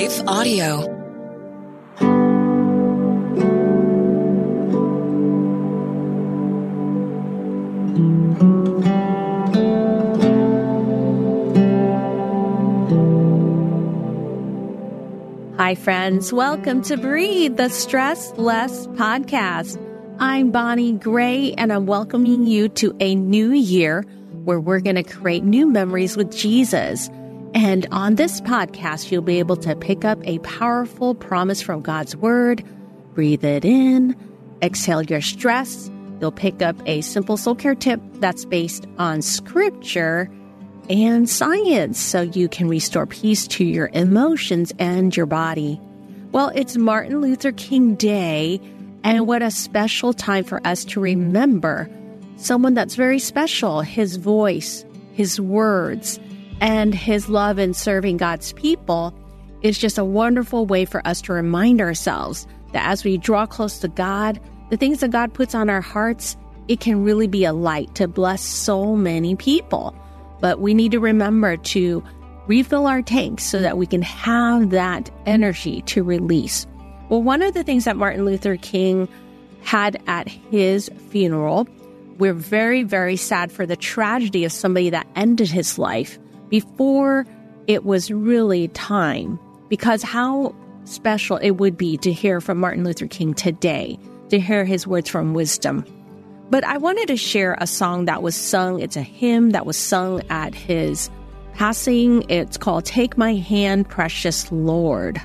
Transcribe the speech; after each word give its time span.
Life 0.00 0.22
Audio. 0.26 0.96
Hi, 15.58 15.74
friends. 15.74 16.32
Welcome 16.32 16.80
to 16.84 16.96
Breathe, 16.96 17.58
the 17.58 17.68
Stress 17.68 18.32
Less 18.38 18.86
podcast. 18.86 19.78
I'm 20.18 20.50
Bonnie 20.50 20.92
Gray, 20.92 21.52
and 21.58 21.70
I'm 21.70 21.84
welcoming 21.84 22.46
you 22.46 22.70
to 22.70 22.96
a 23.00 23.14
new 23.14 23.50
year 23.50 24.06
where 24.44 24.60
we're 24.60 24.80
going 24.80 24.96
to 24.96 25.02
create 25.02 25.44
new 25.44 25.66
memories 25.66 26.16
with 26.16 26.34
Jesus. 26.34 27.10
And 27.54 27.86
on 27.90 28.14
this 28.14 28.40
podcast, 28.40 29.10
you'll 29.10 29.22
be 29.22 29.38
able 29.38 29.56
to 29.56 29.74
pick 29.74 30.04
up 30.04 30.18
a 30.24 30.38
powerful 30.40 31.14
promise 31.14 31.60
from 31.60 31.82
God's 31.82 32.14
Word, 32.14 32.64
breathe 33.14 33.44
it 33.44 33.64
in, 33.64 34.16
exhale 34.62 35.02
your 35.02 35.20
stress. 35.20 35.90
You'll 36.20 36.32
pick 36.32 36.62
up 36.62 36.76
a 36.86 37.00
simple 37.00 37.36
soul 37.36 37.54
care 37.54 37.74
tip 37.74 38.00
that's 38.14 38.44
based 38.44 38.86
on 38.98 39.22
scripture 39.22 40.30
and 40.88 41.28
science 41.28 41.98
so 41.98 42.20
you 42.20 42.48
can 42.48 42.68
restore 42.68 43.06
peace 43.06 43.46
to 43.48 43.64
your 43.64 43.90
emotions 43.94 44.72
and 44.78 45.16
your 45.16 45.26
body. 45.26 45.80
Well, 46.32 46.52
it's 46.54 46.76
Martin 46.76 47.20
Luther 47.20 47.52
King 47.52 47.94
Day, 47.94 48.60
and 49.02 49.26
what 49.26 49.42
a 49.42 49.50
special 49.50 50.12
time 50.12 50.44
for 50.44 50.64
us 50.66 50.84
to 50.86 51.00
remember 51.00 51.88
someone 52.36 52.74
that's 52.74 52.94
very 52.94 53.18
special 53.18 53.80
his 53.80 54.16
voice, 54.16 54.84
his 55.12 55.40
words, 55.40 56.20
and 56.60 56.94
his 56.94 57.28
love 57.28 57.58
in 57.58 57.74
serving 57.74 58.18
God's 58.18 58.52
people 58.52 59.14
is 59.62 59.78
just 59.78 59.98
a 59.98 60.04
wonderful 60.04 60.66
way 60.66 60.84
for 60.84 61.06
us 61.06 61.20
to 61.22 61.32
remind 61.32 61.80
ourselves 61.80 62.46
that 62.72 62.86
as 62.86 63.04
we 63.04 63.18
draw 63.18 63.46
close 63.46 63.78
to 63.80 63.88
God, 63.88 64.40
the 64.70 64.76
things 64.76 65.00
that 65.00 65.10
God 65.10 65.34
puts 65.34 65.54
on 65.54 65.68
our 65.68 65.80
hearts, 65.80 66.36
it 66.68 66.80
can 66.80 67.02
really 67.02 67.26
be 67.26 67.44
a 67.44 67.52
light 67.52 67.94
to 67.96 68.06
bless 68.06 68.42
so 68.42 68.94
many 68.94 69.34
people. 69.34 69.94
But 70.40 70.60
we 70.60 70.72
need 70.72 70.92
to 70.92 71.00
remember 71.00 71.56
to 71.56 72.02
refill 72.46 72.86
our 72.86 73.02
tanks 73.02 73.44
so 73.44 73.58
that 73.58 73.76
we 73.76 73.86
can 73.86 74.02
have 74.02 74.70
that 74.70 75.10
energy 75.26 75.82
to 75.82 76.02
release. 76.02 76.66
Well, 77.08 77.22
one 77.22 77.42
of 77.42 77.54
the 77.54 77.64
things 77.64 77.84
that 77.84 77.96
Martin 77.96 78.24
Luther 78.24 78.56
King 78.56 79.08
had 79.62 80.00
at 80.06 80.28
his 80.28 80.90
funeral, 81.08 81.68
we're 82.18 82.32
very, 82.32 82.82
very 82.82 83.16
sad 83.16 83.50
for 83.52 83.66
the 83.66 83.76
tragedy 83.76 84.44
of 84.44 84.52
somebody 84.52 84.90
that 84.90 85.06
ended 85.16 85.48
his 85.48 85.78
life 85.78 86.18
before 86.50 87.26
it 87.66 87.84
was 87.84 88.10
really 88.10 88.68
time. 88.68 89.38
Because 89.68 90.02
how 90.02 90.54
special 90.84 91.36
it 91.38 91.52
would 91.52 91.76
be 91.76 91.96
to 91.98 92.12
hear 92.12 92.40
from 92.40 92.58
Martin 92.58 92.84
Luther 92.84 93.06
King 93.06 93.32
today, 93.32 93.98
to 94.28 94.38
hear 94.38 94.64
his 94.64 94.86
words 94.86 95.08
from 95.08 95.34
wisdom. 95.34 95.84
But 96.50 96.64
I 96.64 96.78
wanted 96.78 97.06
to 97.08 97.16
share 97.16 97.56
a 97.60 97.66
song 97.66 98.06
that 98.06 98.22
was 98.22 98.34
sung. 98.34 98.80
It's 98.80 98.96
a 98.96 99.02
hymn 99.02 99.50
that 99.50 99.66
was 99.66 99.76
sung 99.76 100.22
at 100.30 100.54
his 100.54 101.08
passing. 101.54 102.24
It's 102.28 102.56
called 102.56 102.84
Take 102.84 103.16
My 103.16 103.34
Hand, 103.34 103.88
Precious 103.88 104.50
Lord. 104.50 105.18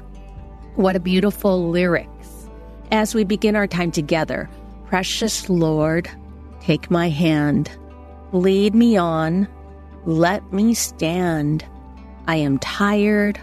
What 0.76 0.96
a 0.96 1.00
beautiful 1.00 1.70
lyrics. 1.70 2.48
As 2.92 3.16
we 3.16 3.24
begin 3.24 3.56
our 3.56 3.66
time 3.66 3.90
together, 3.90 4.48
Precious 4.86 5.50
Lord, 5.50 6.08
take 6.62 6.92
my 6.92 7.10
hand, 7.10 7.72
lead 8.32 8.76
me 8.76 8.96
on, 8.96 9.48
let 10.06 10.54
me 10.54 10.74
stand. 10.74 11.66
I 12.28 12.38
am 12.38 12.60
tired, 12.60 13.40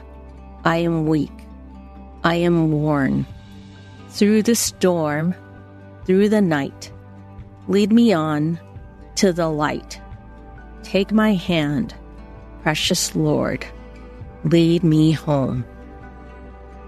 I 0.64 0.78
am 0.78 1.06
weak, 1.06 1.32
I 2.24 2.36
am 2.36 2.72
worn. 2.72 3.26
Through 4.08 4.42
the 4.42 4.54
storm, 4.54 5.34
through 6.04 6.28
the 6.28 6.42
night, 6.42 6.92
Lead 7.68 7.92
me 7.92 8.12
on 8.12 8.58
to 9.14 9.32
the 9.32 9.48
light. 9.48 10.00
Take 10.82 11.12
my 11.12 11.34
hand, 11.34 11.94
precious 12.62 13.14
Lord. 13.14 13.64
Lead 14.44 14.82
me 14.82 15.12
home. 15.12 15.64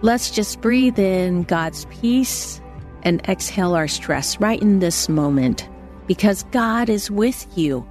Let's 0.03 0.31
just 0.33 0.61
breathe 0.61 0.99
in 0.99 1.45
God's 1.45 1.87
peace 1.87 2.61
and 3.05 3.23
exhale 3.29 3.75
our 3.75 3.87
stress 3.87 4.41
right 4.41 4.61
in 4.61 4.81
this 4.81 5.09
moment 5.09 5.69
because 6.09 6.43
God 6.51 6.89
is 6.89 7.11
with 7.11 7.47
you. 7.57 7.87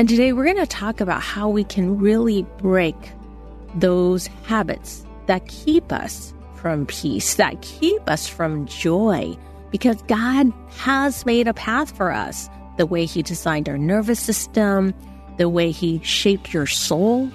And 0.00 0.08
today 0.08 0.32
we're 0.32 0.44
going 0.44 0.56
to 0.56 0.66
talk 0.66 1.02
about 1.02 1.20
how 1.20 1.50
we 1.50 1.62
can 1.62 1.98
really 1.98 2.44
break 2.56 2.96
those 3.74 4.28
habits 4.46 5.04
that 5.26 5.46
keep 5.46 5.92
us 5.92 6.32
from 6.54 6.86
peace, 6.86 7.34
that 7.34 7.60
keep 7.60 8.00
us 8.08 8.26
from 8.26 8.64
joy, 8.64 9.36
because 9.70 10.00
God 10.08 10.54
has 10.70 11.26
made 11.26 11.46
a 11.46 11.52
path 11.52 11.94
for 11.94 12.12
us. 12.12 12.48
The 12.78 12.86
way 12.86 13.04
He 13.04 13.22
designed 13.22 13.68
our 13.68 13.76
nervous 13.76 14.20
system, 14.20 14.94
the 15.36 15.50
way 15.50 15.70
He 15.70 16.00
shaped 16.02 16.54
your 16.54 16.66
soul, 16.66 17.30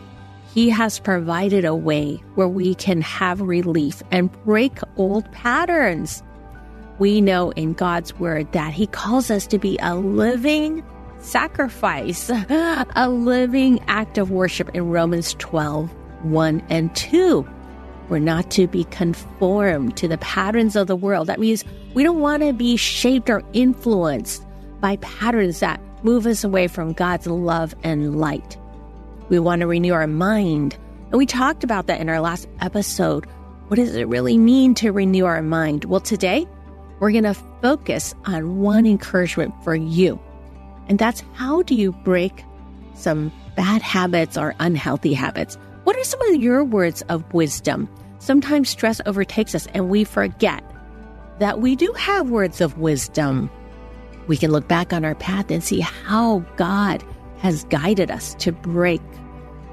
He 0.52 0.68
has 0.72 0.98
provided 0.98 1.66
a 1.66 1.76
way 1.76 2.16
where 2.34 2.50
we 2.50 2.74
can 2.74 3.00
have 3.02 3.42
relief 3.42 4.02
and 4.10 4.32
break 4.44 4.80
old 4.98 5.32
patterns. 5.32 6.24
We 6.98 7.22
know 7.22 7.52
in 7.52 7.74
God's 7.74 8.16
Word 8.16 8.52
that 8.54 8.74
He 8.74 8.88
calls 8.88 9.30
us 9.30 9.46
to 9.46 9.60
be 9.60 9.78
a 9.84 9.94
living 9.94 10.84
sacrifice, 11.26 12.30
a 12.50 13.10
living 13.10 13.84
act 13.88 14.18
of 14.18 14.32
worship 14.32 14.70
in 14.74 14.90
Romans 14.90 15.34
12 15.40 15.94
1 16.24 16.64
and 16.70 16.96
2. 16.96 17.48
We're 18.10 18.20
not 18.20 18.52
to 18.52 18.68
be 18.68 18.84
conformed 18.86 19.98
to 19.98 20.08
the 20.08 20.18
patterns 20.20 20.76
of 20.76 20.88
the 20.88 20.96
world. 20.96 21.28
That 21.28 21.40
means 21.40 21.64
we 21.94 22.04
don't 22.04 22.20
want 22.20 22.44
to 22.44 22.54
be 22.54 22.78
shaped 22.78 23.30
or 23.30 23.44
influenced 23.54 24.44
by 24.80 24.98
patterns 24.98 25.60
that 25.60 25.82
move 26.04 26.26
us 26.28 26.44
away 26.44 26.68
from 26.68 26.94
God's 26.94 27.26
love 27.28 27.74
and 27.84 28.20
light. 28.20 28.58
We 29.30 29.40
want 29.40 29.62
to 29.62 29.68
renew 29.68 29.94
our 29.94 30.08
mind. 30.08 30.78
And 31.10 31.18
we 31.18 31.26
talked 31.26 31.64
about 31.64 31.88
that 31.88 32.00
in 32.00 32.10
our 32.10 32.22
last 32.22 32.48
episode. 32.62 33.26
What 33.68 33.78
does 33.78 33.96
it 33.96 34.08
really 34.08 34.38
mean 34.38 34.76
to 34.76 34.92
renew 34.92 35.26
our 35.26 35.42
mind? 35.42 35.86
Well, 35.86 36.02
today 36.02 36.48
we're 37.00 37.12
going 37.12 37.24
to 37.24 37.34
focus 37.62 38.14
on 38.26 38.60
one 38.60 38.86
encouragement 38.86 39.54
for 39.64 39.76
you. 39.76 40.20
And 40.88 41.00
that's 41.00 41.24
how 41.34 41.62
do 41.64 41.76
you 41.76 41.92
break 41.92 42.44
some 42.94 43.32
bad 43.56 43.82
habits 43.82 44.38
or 44.38 44.56
unhealthy 44.60 45.14
habits? 45.14 45.58
What 45.84 45.98
are 45.98 46.04
some 46.04 46.22
of 46.22 46.42
your 46.42 46.64
words 46.64 47.02
of 47.10 47.34
wisdom? 47.34 47.90
Sometimes 48.20 48.70
stress 48.70 49.02
overtakes 49.06 49.54
us 49.54 49.68
and 49.74 49.90
we 49.90 50.04
forget 50.04 50.64
that 51.40 51.60
we 51.60 51.76
do 51.76 51.92
have 51.94 52.30
words 52.30 52.62
of 52.62 52.78
wisdom. 52.78 53.50
We 54.28 54.38
can 54.38 54.52
look 54.52 54.68
back 54.68 54.94
on 54.94 55.06
our 55.06 55.16
path 55.16 55.52
and 55.52 55.64
see 55.64 55.80
how 55.80 56.40
God 56.56 57.04
has 57.38 57.66
guided 57.66 58.10
us 58.10 58.34
to 58.36 58.52
break 58.52 59.02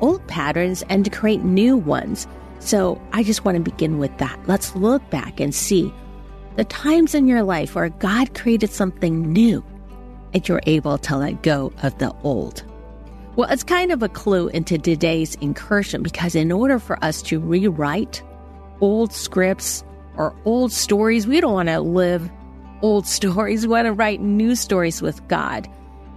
old 0.00 0.26
patterns 0.26 0.82
and 0.88 1.04
to 1.04 1.10
create 1.10 1.42
new 1.42 1.76
ones. 1.76 2.26
So 2.58 3.00
I 3.12 3.22
just 3.22 3.44
want 3.44 3.56
to 3.56 3.62
begin 3.62 3.98
with 3.98 4.16
that. 4.18 4.38
Let's 4.46 4.74
look 4.76 5.08
back 5.10 5.40
and 5.40 5.54
see 5.54 5.92
the 6.56 6.64
times 6.64 7.14
in 7.14 7.26
your 7.26 7.42
life 7.42 7.74
where 7.74 7.88
God 7.88 8.34
created 8.34 8.70
something 8.70 9.32
new 9.32 9.64
and 10.32 10.48
you're 10.48 10.62
able 10.66 10.98
to 10.98 11.16
let 11.16 11.42
go 11.42 11.72
of 11.82 11.96
the 11.98 12.14
old. 12.22 12.64
Well, 13.36 13.50
it's 13.50 13.62
kind 13.62 13.92
of 13.92 14.02
a 14.02 14.08
clue 14.08 14.48
into 14.48 14.76
today's 14.76 15.36
incursion 15.36 16.02
because 16.02 16.34
in 16.34 16.52
order 16.52 16.78
for 16.78 17.02
us 17.02 17.22
to 17.22 17.40
rewrite 17.40 18.22
old 18.80 19.12
scripts 19.12 19.82
or 20.16 20.34
old 20.44 20.70
stories, 20.72 21.26
we 21.26 21.40
don't 21.40 21.54
want 21.54 21.68
to 21.68 21.80
live 21.80 22.30
old 22.82 23.06
stories. 23.18 23.66
We 23.66 23.72
want 23.72 23.86
to 23.86 23.92
write 23.92 24.20
new 24.20 24.54
stories 24.54 25.00
with 25.00 25.26
God. 25.28 25.68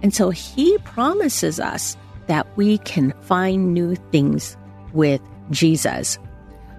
And 0.02 0.14
so 0.14 0.30
He 0.30 0.76
promises 0.78 1.58
us 1.58 1.96
that 2.26 2.46
we 2.56 2.78
can 2.78 3.12
find 3.22 3.72
new 3.72 3.94
things 4.12 4.56
with 4.92 5.22
Jesus. 5.50 6.18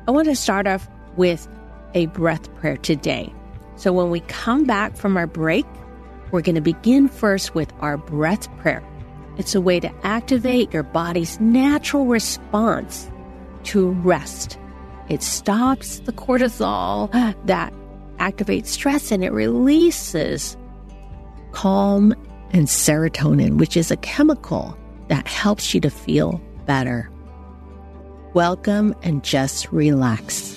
I 0.08 0.12
want 0.12 0.28
to 0.28 0.36
start 0.36 0.68
off 0.68 0.88
with 1.16 1.48
a 1.94 2.06
breath 2.08 2.54
prayer 2.56 2.78
today. 2.78 3.34
So 3.76 3.92
when 3.92 4.10
we 4.10 4.20
come 4.22 4.66
back 4.66 4.96
from 4.96 5.18
our 5.18 5.28
break, 5.28 5.66
we're 6.32 6.42
going 6.42 6.56
to 6.56 6.62
begin 6.62 7.08
first 7.08 7.56
with 7.56 7.72
our 7.80 7.98
breath 7.98 8.50
prayer. 8.58 8.84
It's 9.38 9.56
a 9.56 9.62
way 9.62 9.80
to 9.80 9.92
activate 10.04 10.74
your 10.74 10.84
body's 10.84 11.40
natural 11.40 12.06
response 12.06 13.10
to 13.66 13.92
rest. 13.92 14.58
It 15.10 15.22
stops 15.22 16.00
the 16.00 16.12
cortisol 16.12 17.12
that 17.46 17.74
activates 18.18 18.68
stress 18.68 19.12
and 19.12 19.24
it 19.24 19.32
releases 19.32 20.58
calm 21.52 22.14
and 22.52 22.68
serotonin, 22.68 23.58
which 23.58 23.78
is 23.78 23.92
a 23.92 23.98
chemical 23.98 24.78
that 25.08 25.28
helps 25.28 25.74
you 25.74 25.82
to 25.82 25.90
feel 25.90 26.42
better. 26.66 27.10
Welcome 28.34 28.94
and 29.04 29.24
just 29.24 29.72
relax. 29.72 30.57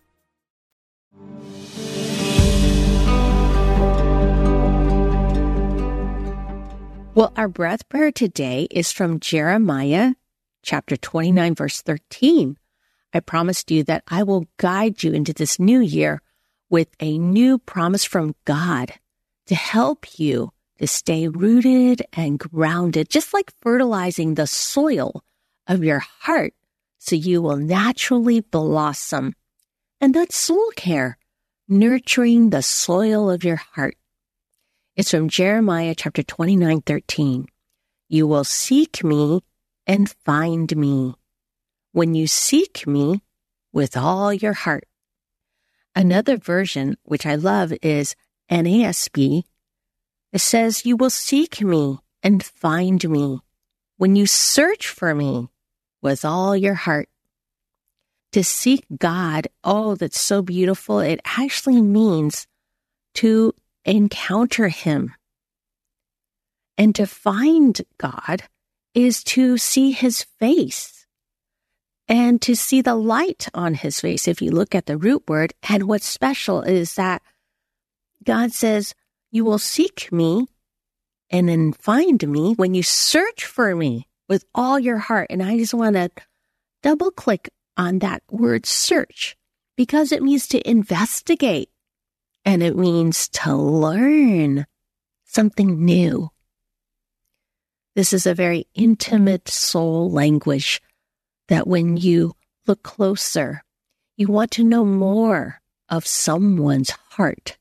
Well, 7.13 7.33
our 7.35 7.49
breath 7.49 7.89
prayer 7.89 8.09
today 8.09 8.69
is 8.71 8.93
from 8.93 9.19
Jeremiah 9.19 10.13
chapter 10.63 10.95
29, 10.95 11.55
verse 11.55 11.81
13. 11.81 12.57
I 13.13 13.19
promised 13.19 13.69
you 13.69 13.83
that 13.83 14.03
I 14.07 14.23
will 14.23 14.47
guide 14.55 15.03
you 15.03 15.11
into 15.11 15.33
this 15.33 15.59
new 15.59 15.81
year 15.81 16.21
with 16.69 16.87
a 17.01 17.17
new 17.17 17.57
promise 17.57 18.05
from 18.05 18.35
God 18.45 18.93
to 19.47 19.55
help 19.55 20.19
you 20.19 20.53
to 20.79 20.87
stay 20.87 21.27
rooted 21.27 22.01
and 22.13 22.39
grounded, 22.39 23.09
just 23.09 23.33
like 23.33 23.51
fertilizing 23.61 24.35
the 24.35 24.47
soil 24.47 25.21
of 25.67 25.83
your 25.83 25.99
heart 25.99 26.53
so 26.97 27.17
you 27.17 27.41
will 27.41 27.57
naturally 27.57 28.39
blossom. 28.39 29.33
And 29.99 30.13
that's 30.13 30.37
soul 30.37 30.71
care, 30.77 31.17
nurturing 31.67 32.51
the 32.51 32.61
soil 32.61 33.29
of 33.29 33.43
your 33.43 33.57
heart. 33.57 33.97
It's 34.97 35.11
from 35.11 35.29
Jeremiah 35.29 35.95
chapter 35.95 36.21
29, 36.21 36.81
13. 36.81 37.47
You 38.09 38.27
will 38.27 38.43
seek 38.43 39.05
me 39.05 39.39
and 39.87 40.13
find 40.25 40.75
me 40.75 41.15
when 41.93 42.13
you 42.13 42.27
seek 42.27 42.85
me 42.85 43.21
with 43.71 43.95
all 43.95 44.33
your 44.33 44.51
heart. 44.51 44.83
Another 45.95 46.35
version, 46.35 46.97
which 47.03 47.25
I 47.25 47.35
love, 47.35 47.71
is 47.81 48.17
NASB. 48.51 49.43
It 50.33 50.41
says, 50.41 50.85
You 50.85 50.97
will 50.97 51.09
seek 51.09 51.61
me 51.61 51.99
and 52.21 52.43
find 52.43 53.09
me 53.09 53.39
when 53.95 54.17
you 54.17 54.25
search 54.25 54.89
for 54.89 55.15
me 55.15 55.47
with 56.01 56.25
all 56.25 56.55
your 56.57 56.73
heart. 56.73 57.07
To 58.33 58.43
seek 58.43 58.85
God, 58.97 59.47
oh, 59.63 59.95
that's 59.95 60.19
so 60.19 60.41
beautiful. 60.41 60.99
It 60.99 61.21
actually 61.23 61.81
means 61.81 62.45
to 63.15 63.53
encounter 63.85 64.67
Him. 64.69 65.13
And 66.77 66.95
to 66.95 67.05
find 67.05 67.79
God 67.97 68.43
is 68.93 69.23
to 69.25 69.57
see 69.57 69.91
His 69.91 70.23
face 70.39 71.05
and 72.07 72.41
to 72.41 72.55
see 72.55 72.81
the 72.81 72.95
light 72.95 73.47
on 73.53 73.73
His 73.73 74.01
face. 74.01 74.27
If 74.27 74.41
you 74.41 74.51
look 74.51 74.75
at 74.75 74.85
the 74.85 74.97
root 74.97 75.23
word, 75.27 75.53
and 75.69 75.83
what's 75.83 76.05
special 76.05 76.61
is 76.61 76.95
that 76.95 77.21
God 78.23 78.51
says, 78.51 78.93
You 79.31 79.45
will 79.45 79.59
seek 79.59 80.11
me 80.11 80.47
and 81.29 81.47
then 81.47 81.73
find 81.73 82.27
me 82.27 82.53
when 82.55 82.73
you 82.73 82.83
search 82.83 83.45
for 83.45 83.75
me 83.75 84.07
with 84.27 84.45
all 84.53 84.79
your 84.79 84.97
heart. 84.97 85.27
And 85.29 85.41
I 85.41 85.57
just 85.57 85.73
want 85.73 85.95
to 85.95 86.09
double 86.83 87.11
click 87.11 87.49
on 87.77 87.99
that 87.99 88.23
word 88.29 88.65
search 88.65 89.35
because 89.77 90.11
it 90.11 90.21
means 90.21 90.47
to 90.49 90.69
investigate 90.69 91.69
and 92.45 92.63
it 92.63 92.75
means 92.75 93.29
to 93.29 93.55
learn 93.55 94.65
something 95.25 95.83
new. 95.83 96.29
This 97.95 98.13
is 98.13 98.25
a 98.25 98.33
very 98.33 98.67
intimate 98.73 99.49
soul 99.49 100.09
language 100.09 100.81
that 101.49 101.67
when 101.67 101.97
you 101.97 102.33
look 102.67 102.83
closer, 102.83 103.63
you 104.17 104.27
want 104.27 104.51
to 104.51 104.63
know 104.63 104.85
more 104.85 105.61
of 105.89 106.07
someone's 106.07 106.91
heart 106.91 107.57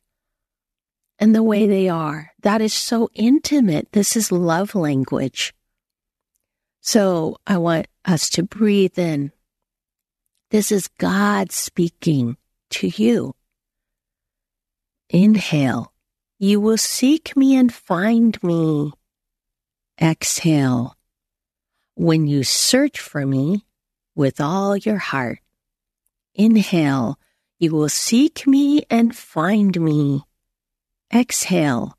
and 1.18 1.34
the 1.34 1.42
way 1.42 1.66
they 1.66 1.88
are. 1.88 2.32
That 2.42 2.60
is 2.60 2.72
so 2.72 3.08
intimate. 3.14 3.92
This 3.92 4.16
is 4.16 4.32
love 4.32 4.74
language. 4.74 5.52
So 6.80 7.36
I 7.46 7.58
want 7.58 7.88
us 8.04 8.30
to 8.30 8.42
breathe 8.42 8.98
in. 8.98 9.32
This 10.50 10.72
is 10.72 10.88
God 10.98 11.52
speaking 11.52 12.36
to 12.70 12.88
you. 12.88 13.34
Inhale. 15.12 15.92
You 16.38 16.60
will 16.60 16.78
seek 16.78 17.36
me 17.36 17.56
and 17.56 17.74
find 17.74 18.40
me. 18.44 18.92
Exhale. 20.00 20.96
When 21.96 22.28
you 22.28 22.44
search 22.44 23.00
for 23.00 23.26
me 23.26 23.66
with 24.14 24.40
all 24.40 24.76
your 24.76 24.98
heart. 24.98 25.40
Inhale. 26.34 27.18
You 27.58 27.72
will 27.72 27.88
seek 27.88 28.46
me 28.46 28.84
and 28.88 29.14
find 29.14 29.78
me. 29.80 30.22
Exhale. 31.12 31.98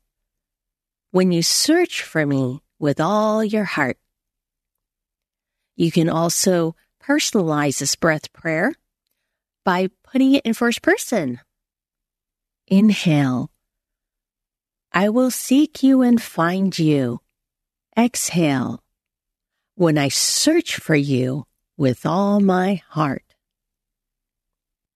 When 1.10 1.32
you 1.32 1.42
search 1.42 2.02
for 2.02 2.24
me 2.24 2.62
with 2.78 2.98
all 2.98 3.44
your 3.44 3.64
heart. 3.64 3.98
You 5.76 5.92
can 5.92 6.08
also 6.08 6.76
personalize 6.98 7.78
this 7.78 7.94
breath 7.94 8.32
prayer 8.32 8.72
by 9.66 9.90
putting 10.02 10.34
it 10.34 10.46
in 10.46 10.54
first 10.54 10.80
person. 10.80 11.40
Inhale. 12.66 13.50
I 14.92 15.08
will 15.08 15.30
seek 15.30 15.82
you 15.82 16.02
and 16.02 16.20
find 16.20 16.78
you. 16.78 17.20
Exhale. 17.96 18.82
When 19.74 19.98
I 19.98 20.08
search 20.08 20.76
for 20.76 20.94
you 20.94 21.46
with 21.76 22.04
all 22.04 22.40
my 22.40 22.82
heart. 22.88 23.24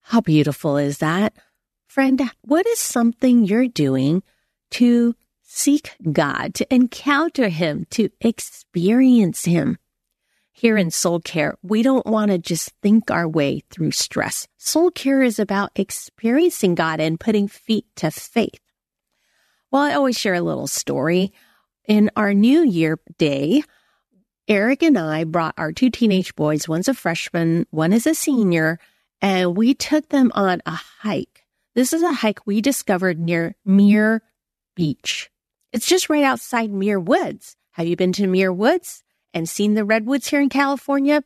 How 0.01 0.21
beautiful 0.21 0.77
is 0.77 0.99
that? 0.99 1.33
Friend, 1.87 2.21
what 2.41 2.65
is 2.67 2.79
something 2.79 3.43
you're 3.43 3.67
doing 3.67 4.23
to 4.71 5.15
seek 5.41 5.91
God, 6.11 6.53
to 6.55 6.73
encounter 6.73 7.49
Him, 7.49 7.85
to 7.91 8.09
experience 8.21 9.45
Him? 9.45 9.77
Here 10.59 10.75
in 10.75 10.89
Soul 10.89 11.19
Care, 11.19 11.55
we 11.61 11.83
don't 11.83 12.07
want 12.07 12.31
to 12.31 12.39
just 12.39 12.71
think 12.81 13.11
our 13.11 13.29
way 13.29 13.61
through 13.69 13.91
stress. 13.91 14.47
Soul 14.57 14.89
Care 14.89 15.21
is 15.21 15.37
about 15.37 15.69
experiencing 15.75 16.73
God 16.73 16.99
and 16.99 17.19
putting 17.19 17.47
feet 17.47 17.85
to 17.97 18.09
faith. 18.09 18.59
Well, 19.69 19.83
I 19.83 19.93
always 19.93 20.17
share 20.17 20.33
a 20.33 20.41
little 20.41 20.65
story. 20.65 21.31
In 21.87 22.09
our 22.15 22.33
New 22.33 22.63
Year 22.63 22.97
day, 23.19 23.61
Eric 24.47 24.81
and 24.81 24.97
I 24.97 25.25
brought 25.25 25.53
our 25.59 25.71
two 25.71 25.91
teenage 25.91 26.35
boys, 26.35 26.67
one's 26.67 26.87
a 26.87 26.95
freshman, 26.95 27.67
one 27.69 27.93
is 27.93 28.07
a 28.07 28.15
senior, 28.15 28.79
and 29.21 29.55
we 29.55 29.75
took 29.75 30.09
them 30.09 30.31
on 30.33 30.63
a 30.65 30.71
hike. 30.71 31.45
This 31.75 31.93
is 31.93 32.01
a 32.01 32.13
hike 32.13 32.47
we 32.47 32.61
discovered 32.61 33.19
near 33.19 33.55
Muir 33.63 34.23
Beach. 34.75 35.29
It's 35.71 35.85
just 35.85 36.09
right 36.09 36.23
outside 36.23 36.71
Muir 36.71 36.99
Woods. 36.99 37.55
Have 37.73 37.85
you 37.85 37.95
been 37.95 38.13
to 38.13 38.25
Muir 38.25 38.51
Woods? 38.51 39.03
And 39.37 39.47
seen 39.47 39.75
the 39.75 39.85
redwoods 39.85 40.27
here 40.27 40.41
in 40.41 40.49
California? 40.49 41.23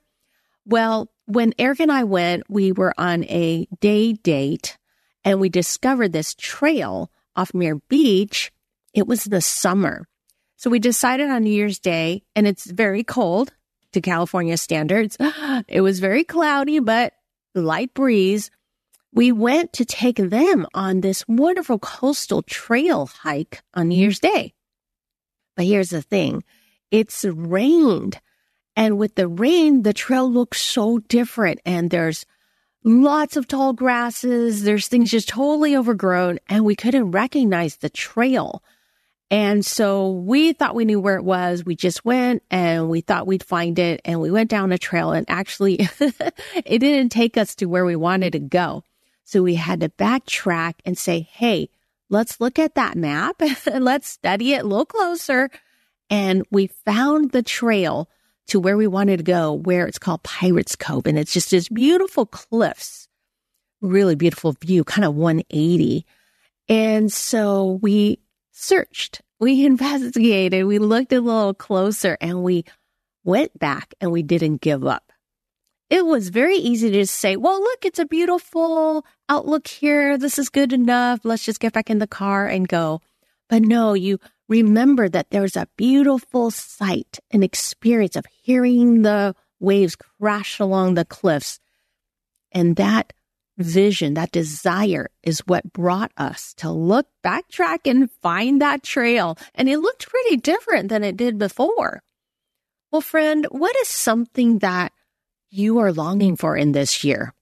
Well, 0.66 1.10
when 1.26 1.54
Eric 1.58 1.80
and 1.80 1.92
I 1.92 2.04
went, 2.04 2.44
we 2.50 2.74
were 2.74 2.94
on 2.98 3.24
a 3.24 3.68
day 3.80 4.14
date 4.14 4.78
and 5.24 5.40
we 5.40 5.48
discovered 5.48 6.12
this 6.12 6.36
trail 6.36 7.10
off 7.36 7.54
Muir 7.54 7.76
Beach. 7.88 8.52
It 8.94 9.08
was 9.08 9.24
the 9.24 9.40
summer. 9.42 10.08
So 10.58 10.70
we 10.70 10.80
decided 10.80 11.30
on 11.30 11.44
New 11.44 11.54
Year's 11.54 11.80
Day, 11.80 12.24
and 12.36 12.46
it's 12.46 12.70
very 12.70 13.04
cold 13.04 13.54
to 13.94 14.02
California 14.02 14.58
standards. 14.58 15.18
It 15.68 15.82
was 15.82 16.00
very 16.00 16.24
cloudy, 16.24 16.80
but 16.80 17.14
light 17.56 17.94
breeze. 17.94 18.52
We 19.14 19.32
went 19.32 19.74
to 19.74 19.86
take 19.86 20.18
them 20.18 20.68
on 20.74 21.02
this 21.02 21.24
wonderful 21.28 21.80
coastal 21.80 22.42
trail 22.42 23.06
hike 23.06 23.62
on 23.74 23.88
New 23.88 23.98
Year's 23.98 24.20
Day. 24.20 24.54
But 25.56 25.66
here's 25.66 25.90
the 25.90 26.02
thing 26.02 26.44
it's 26.92 27.26
rained. 27.26 28.20
And 28.76 28.98
with 28.98 29.16
the 29.16 29.28
rain, 29.28 29.84
the 29.84 29.94
trail 29.94 30.30
looks 30.32 30.62
so 30.62 31.00
different. 31.00 31.60
And 31.66 31.90
there's 31.90 32.26
lots 32.84 33.38
of 33.38 33.48
tall 33.48 33.74
grasses. 33.74 34.64
There's 34.64 34.88
things 34.88 35.12
just 35.12 35.30
totally 35.30 35.76
overgrown. 35.76 36.40
And 36.48 36.66
we 36.66 36.76
couldn't 36.76 37.12
recognize 37.12 37.78
the 37.78 37.90
trail. 37.90 38.64
And 39.30 39.66
so 39.66 40.12
we 40.12 40.52
thought 40.52 40.76
we 40.76 40.84
knew 40.84 41.00
where 41.00 41.16
it 41.16 41.24
was. 41.24 41.64
We 41.64 41.76
just 41.76 42.04
went 42.04 42.44
and 42.52 42.90
we 42.90 43.00
thought 43.00 43.28
we'd 43.28 43.44
find 43.46 43.80
it. 43.80 44.02
And 44.04 44.20
we 44.20 44.30
went 44.30 44.50
down 44.50 44.74
a 44.74 44.78
trail 44.78 45.14
and 45.14 45.26
actually 45.30 45.88
it 46.00 46.80
didn't 46.80 47.14
take 47.14 47.38
us 47.38 47.56
to 47.56 47.66
where 47.66 47.86
we 47.86 47.96
wanted 47.96 48.34
to 48.34 48.40
go. 48.40 48.84
So 49.24 49.42
we 49.42 49.56
had 49.56 49.80
to 49.80 49.90
backtrack 49.90 50.74
and 50.84 50.98
say, 50.98 51.22
Hey, 51.32 51.70
let's 52.10 52.42
look 52.42 52.60
at 52.60 52.76
that 52.76 52.98
map 52.98 53.42
and 53.42 53.86
let's 53.86 54.10
study 54.10 54.54
it 54.54 54.66
a 54.66 54.68
little 54.68 54.86
closer. 54.86 55.50
And 56.12 56.46
we 56.52 56.68
found 56.68 57.32
the 57.32 57.42
trail 57.42 58.10
to 58.48 58.60
where 58.60 58.76
we 58.76 58.86
wanted 58.86 59.18
to 59.18 59.24
go, 59.24 59.54
where 59.54 59.88
it's 59.88 59.98
called 59.98 60.24
Pirates 60.24 60.76
Cove. 60.76 61.08
And 61.08 61.18
it's 61.18 61.34
just 61.34 61.52
this 61.52 61.70
beautiful 61.70 62.26
cliffs, 62.26 63.08
really 63.80 64.16
beautiful 64.16 64.52
view, 64.62 64.84
kind 64.84 65.06
of 65.06 65.16
180. 65.16 66.06
And 66.68 67.12
so 67.12 67.80
we 67.82 68.20
searched, 68.52 69.22
we 69.40 69.66
investigated, 69.66 70.66
we 70.66 70.80
looked 70.80 71.14
a 71.14 71.22
little 71.22 71.54
closer 71.54 72.18
and 72.20 72.44
we 72.44 72.66
went 73.24 73.58
back 73.58 73.94
and 74.02 74.12
we 74.12 74.22
didn't 74.22 74.60
give 74.60 74.86
up. 74.86 75.14
It 75.90 76.06
was 76.06 76.30
very 76.30 76.56
easy 76.56 76.90
to 76.90 77.02
just 77.02 77.16
say, 77.16 77.38
well, 77.38 77.60
look, 77.60 77.86
it's 77.86 78.00
a 78.00 78.06
beautiful 78.06 79.06
outlook 79.30 79.68
here. 79.68 80.18
This 80.18 80.40
is 80.40 80.50
good 80.50 80.74
enough. 80.74 81.22
Let's 81.24 81.46
just 81.46 81.60
get 81.60 81.74
back 81.74 81.90
in 81.90 82.00
the 82.00 82.08
car 82.08 82.48
and 82.48 82.68
go. 82.68 83.02
But 83.50 83.62
no, 83.62 83.94
you 83.94 84.20
remember 84.52 85.08
that 85.08 85.30
there's 85.32 85.56
a 85.56 85.70
beautiful 85.78 86.52
sight, 86.52 87.20
an 87.32 87.42
experience 87.42 88.18
of 88.18 88.26
hearing 88.44 89.02
the 89.02 89.34
waves 89.62 89.96
crash 89.96 90.60
along 90.60 90.94
the 90.94 91.06
cliffs. 91.06 91.58
And 92.52 92.76
that 92.76 93.14
vision, 93.58 94.16
that 94.16 94.32
desire 94.32 95.10
is 95.24 95.40
what 95.48 95.72
brought 95.72 96.12
us 96.18 96.54
to 96.56 96.70
look, 96.70 97.08
backtrack, 97.24 97.90
and 97.90 98.12
find 98.22 98.62
that 98.62 98.84
trail. 98.84 99.38
And 99.56 99.70
it 99.70 99.78
looked 99.78 100.10
pretty 100.10 100.36
different 100.36 100.90
than 100.90 101.06
it 101.06 101.16
did 101.16 101.38
before. 101.38 102.04
Well, 102.92 103.02
friend, 103.02 103.48
what 103.52 103.76
is 103.78 103.88
something 103.88 104.60
that 104.60 104.92
you 105.50 105.80
are 105.80 105.94
longing 105.94 106.36
for 106.36 106.58
in 106.58 106.74
this 106.74 107.06
year? 107.06 107.34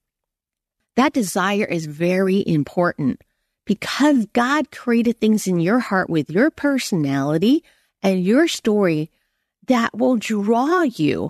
That 0.95 1.13
desire 1.13 1.65
is 1.65 1.87
very 1.87 2.43
important 2.45 3.23
because 3.69 4.25
God 4.33 4.71
created 4.71 5.19
things 5.19 5.45
in 5.45 5.59
your 5.59 5.77
heart 5.77 6.09
with 6.09 6.31
your 6.31 6.49
personality 6.49 7.63
and 8.01 8.23
your 8.23 8.47
story 8.47 9.11
that 9.67 9.95
will 9.95 10.15
draw 10.15 10.81
you 10.81 11.29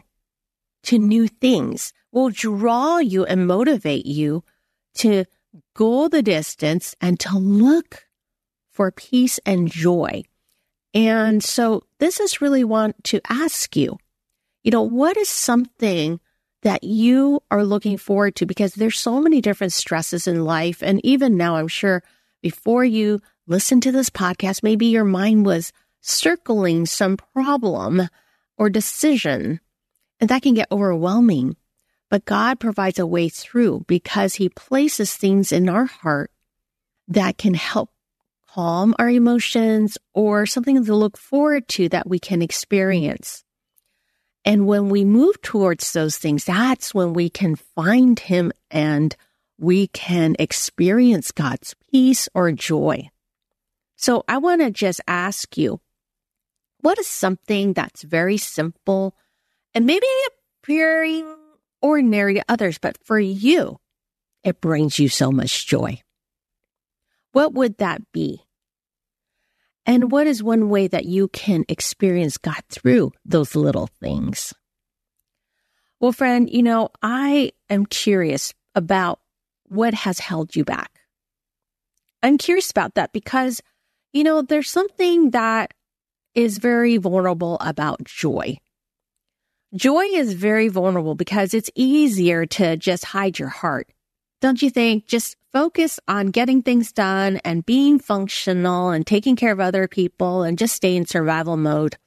to 0.84 0.98
new 0.98 1.27
things, 1.27 1.91
will 2.13 2.29
draw 2.29 3.00
you 3.00 3.25
and 3.25 3.46
motivate 3.46 4.05
you 4.05 4.46
to 4.93 5.25
go 5.75 6.08
the 6.08 6.22
distance 6.22 6.96
and 7.01 7.19
to 7.19 7.38
look 7.38 8.08
for 8.72 8.89
peace 8.89 9.41
and 9.46 9.69
joy. 9.69 10.24
And 10.93 11.43
so 11.43 11.84
this 12.00 12.22
is 12.22 12.39
really 12.39 12.63
want 12.63 13.03
to 13.03 13.19
ask 13.27 13.75
you, 13.75 13.98
you 14.63 14.72
know, 14.72 14.84
what 14.84 15.17
is 15.17 15.27
something 15.27 16.22
that 16.62 16.86
you 16.86 17.41
are 17.51 17.65
looking 17.65 17.98
forward 17.98 18.38
to? 18.38 18.46
Because 18.46 18.75
there's 18.75 18.98
so 18.98 19.19
many 19.19 19.41
different 19.41 19.74
stresses 19.74 20.25
in 20.25 20.46
life. 20.46 20.81
And 20.81 21.03
even 21.03 21.36
now, 21.36 21.58
I'm 21.58 21.67
sure 21.67 22.01
before 22.41 22.86
you 22.86 23.22
listen 23.48 23.81
to 23.81 23.91
this 23.91 24.10
podcast, 24.10 24.63
maybe 24.63 24.88
your 24.88 25.03
mind 25.03 25.46
was 25.46 25.72
circling 26.01 26.86
some 26.86 27.17
problem 27.17 28.08
or 28.58 28.69
decision, 28.69 29.60
and 30.19 30.29
that 30.29 30.41
can 30.41 30.53
get 30.53 30.72
overwhelming. 30.72 31.55
But 32.10 32.25
God 32.25 32.60
provides 32.60 33.00
a 33.00 33.05
way 33.05 33.29
through 33.29 33.86
because 33.88 34.36
He 34.36 34.50
places 34.50 35.15
things 35.15 35.51
in 35.51 35.69
our 35.69 35.86
heart 35.86 36.31
that 37.08 37.38
can 37.38 37.53
help 37.53 37.91
calm 38.48 38.96
our 38.98 39.10
emotions 39.10 39.98
or 40.13 40.46
something 40.46 40.84
to 40.84 40.96
look 40.96 41.17
forward 41.17 41.67
to 41.67 41.89
that 41.89 42.10
we 42.10 42.19
can 42.19 42.41
experience. 42.41 43.43
And 44.46 44.65
when 44.65 44.89
we 44.89 45.05
move 45.05 45.41
towards 45.41 45.91
those 45.91 46.17
things, 46.17 46.46
that's 46.46 46.93
when 46.93 47.13
we 47.13 47.29
can 47.29 47.55
find 47.55 48.19
Him 48.19 48.51
and 48.72 49.15
we 49.60 49.88
can 49.88 50.36
experience 50.39 51.32
God's 51.32 51.75
peace 51.92 52.30
or 52.34 52.51
joy. 52.51 53.10
So 53.98 54.24
I 54.28 54.38
want 54.38 54.62
to 54.62 54.72
just 54.72 55.01
ask 55.08 55.58
you, 55.58 55.82
what 56.82 56.98
is 56.98 57.08
something 57.08 57.74
that's 57.74 58.04
very 58.04 58.38
simple 58.38 59.16
and 59.74 59.86
maybe 59.86 60.06
appearing 60.63 61.36
ordinary 61.82 62.36
to 62.36 62.46
others, 62.48 62.78
but 62.78 62.98
for 63.04 63.20
you, 63.20 63.80
it 64.44 64.62
brings 64.62 64.98
you 64.98 65.10
so 65.10 65.32
much 65.32 65.68
joy. 65.68 66.01
What 67.34 67.54
would 67.54 67.78
that 67.80 68.01
be? 68.13 68.42
And 69.86 70.12
what 70.12 70.28
is 70.28 70.42
one 70.42 70.70
way 70.70 70.88
that 70.88 71.06
you 71.06 71.28
can 71.28 71.66
experience 71.68 72.38
God 72.38 72.62
through 72.70 73.12
those 73.25 73.56
little 73.56 73.88
things? 74.00 74.54
Well, 76.00 76.12
friend, 76.13 76.50
you 76.50 76.63
know, 76.63 76.89
I 77.01 77.51
am 77.70 77.86
curious 77.86 78.54
about 78.74 79.20
what 79.70 79.94
has 79.94 80.20
held 80.20 80.56
you 80.56 80.64
back. 80.66 81.00
I'm 82.22 82.38
curious 82.38 82.70
about 82.70 82.96
that 82.96 83.14
because, 83.14 83.62
you 84.12 84.24
know, 84.24 84.42
there's 84.42 84.70
something 84.70 85.32
that 85.32 85.74
is 86.36 86.58
very 86.58 86.98
vulnerable 86.98 87.58
about 87.62 88.04
joy. 88.04 88.58
Joy 89.76 90.04
is 90.04 90.34
very 90.34 90.68
vulnerable 90.68 91.16
because 91.16 91.54
it's 91.54 91.70
easier 91.76 92.46
to 92.48 92.76
just 92.76 93.06
hide 93.06 93.38
your 93.38 93.50
heart. 93.50 93.88
Don't 94.42 94.62
you 94.62 94.70
think? 94.70 95.06
Just 95.06 95.36
focus 95.52 96.00
on 96.08 96.28
getting 96.28 96.62
things 96.62 96.92
done 96.92 97.38
and 97.44 97.66
being 97.66 98.00
functional 98.00 98.90
and 98.90 99.06
taking 99.06 99.36
care 99.36 99.52
of 99.52 99.60
other 99.60 99.88
people 99.88 100.44
and 100.44 100.58
just 100.58 100.76
stay 100.76 100.96
in 100.96 101.06
survival 101.06 101.58
mode. 101.58 101.98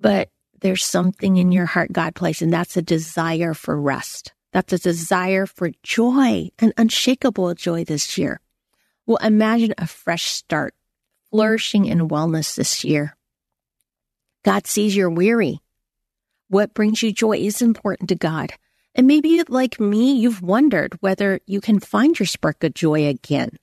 But 0.00 0.28
there's 0.60 0.84
something 0.84 1.36
in 1.36 1.52
your 1.52 1.66
heart 1.66 1.92
God 1.92 2.14
placed, 2.14 2.42
and 2.42 2.52
that's 2.52 2.76
a 2.76 2.82
desire 2.82 3.54
for 3.54 3.80
rest. 3.80 4.32
That's 4.52 4.72
a 4.72 4.78
desire 4.78 5.46
for 5.46 5.70
joy, 5.82 6.50
an 6.58 6.72
unshakable 6.76 7.54
joy 7.54 7.84
this 7.84 8.18
year. 8.18 8.40
Well, 9.06 9.18
imagine 9.18 9.74
a 9.78 9.86
fresh 9.86 10.30
start, 10.30 10.74
flourishing 11.30 11.86
in 11.86 12.08
wellness 12.08 12.54
this 12.54 12.84
year. 12.84 13.16
God 14.44 14.66
sees 14.66 14.94
you're 14.94 15.10
weary 15.10 15.62
what 16.52 16.74
brings 16.74 17.02
you 17.02 17.10
joy 17.12 17.38
is 17.38 17.62
important 17.62 18.10
to 18.10 18.14
God. 18.14 18.52
And 18.94 19.06
maybe, 19.06 19.42
like 19.48 19.80
me, 19.80 20.12
you've 20.12 20.42
wondered 20.42 20.98
whether 21.00 21.40
you 21.46 21.62
can 21.62 21.80
find 21.80 22.18
your 22.18 22.26
spark 22.26 22.62
of 22.62 22.74
joy 22.74 23.06
again. 23.06 23.56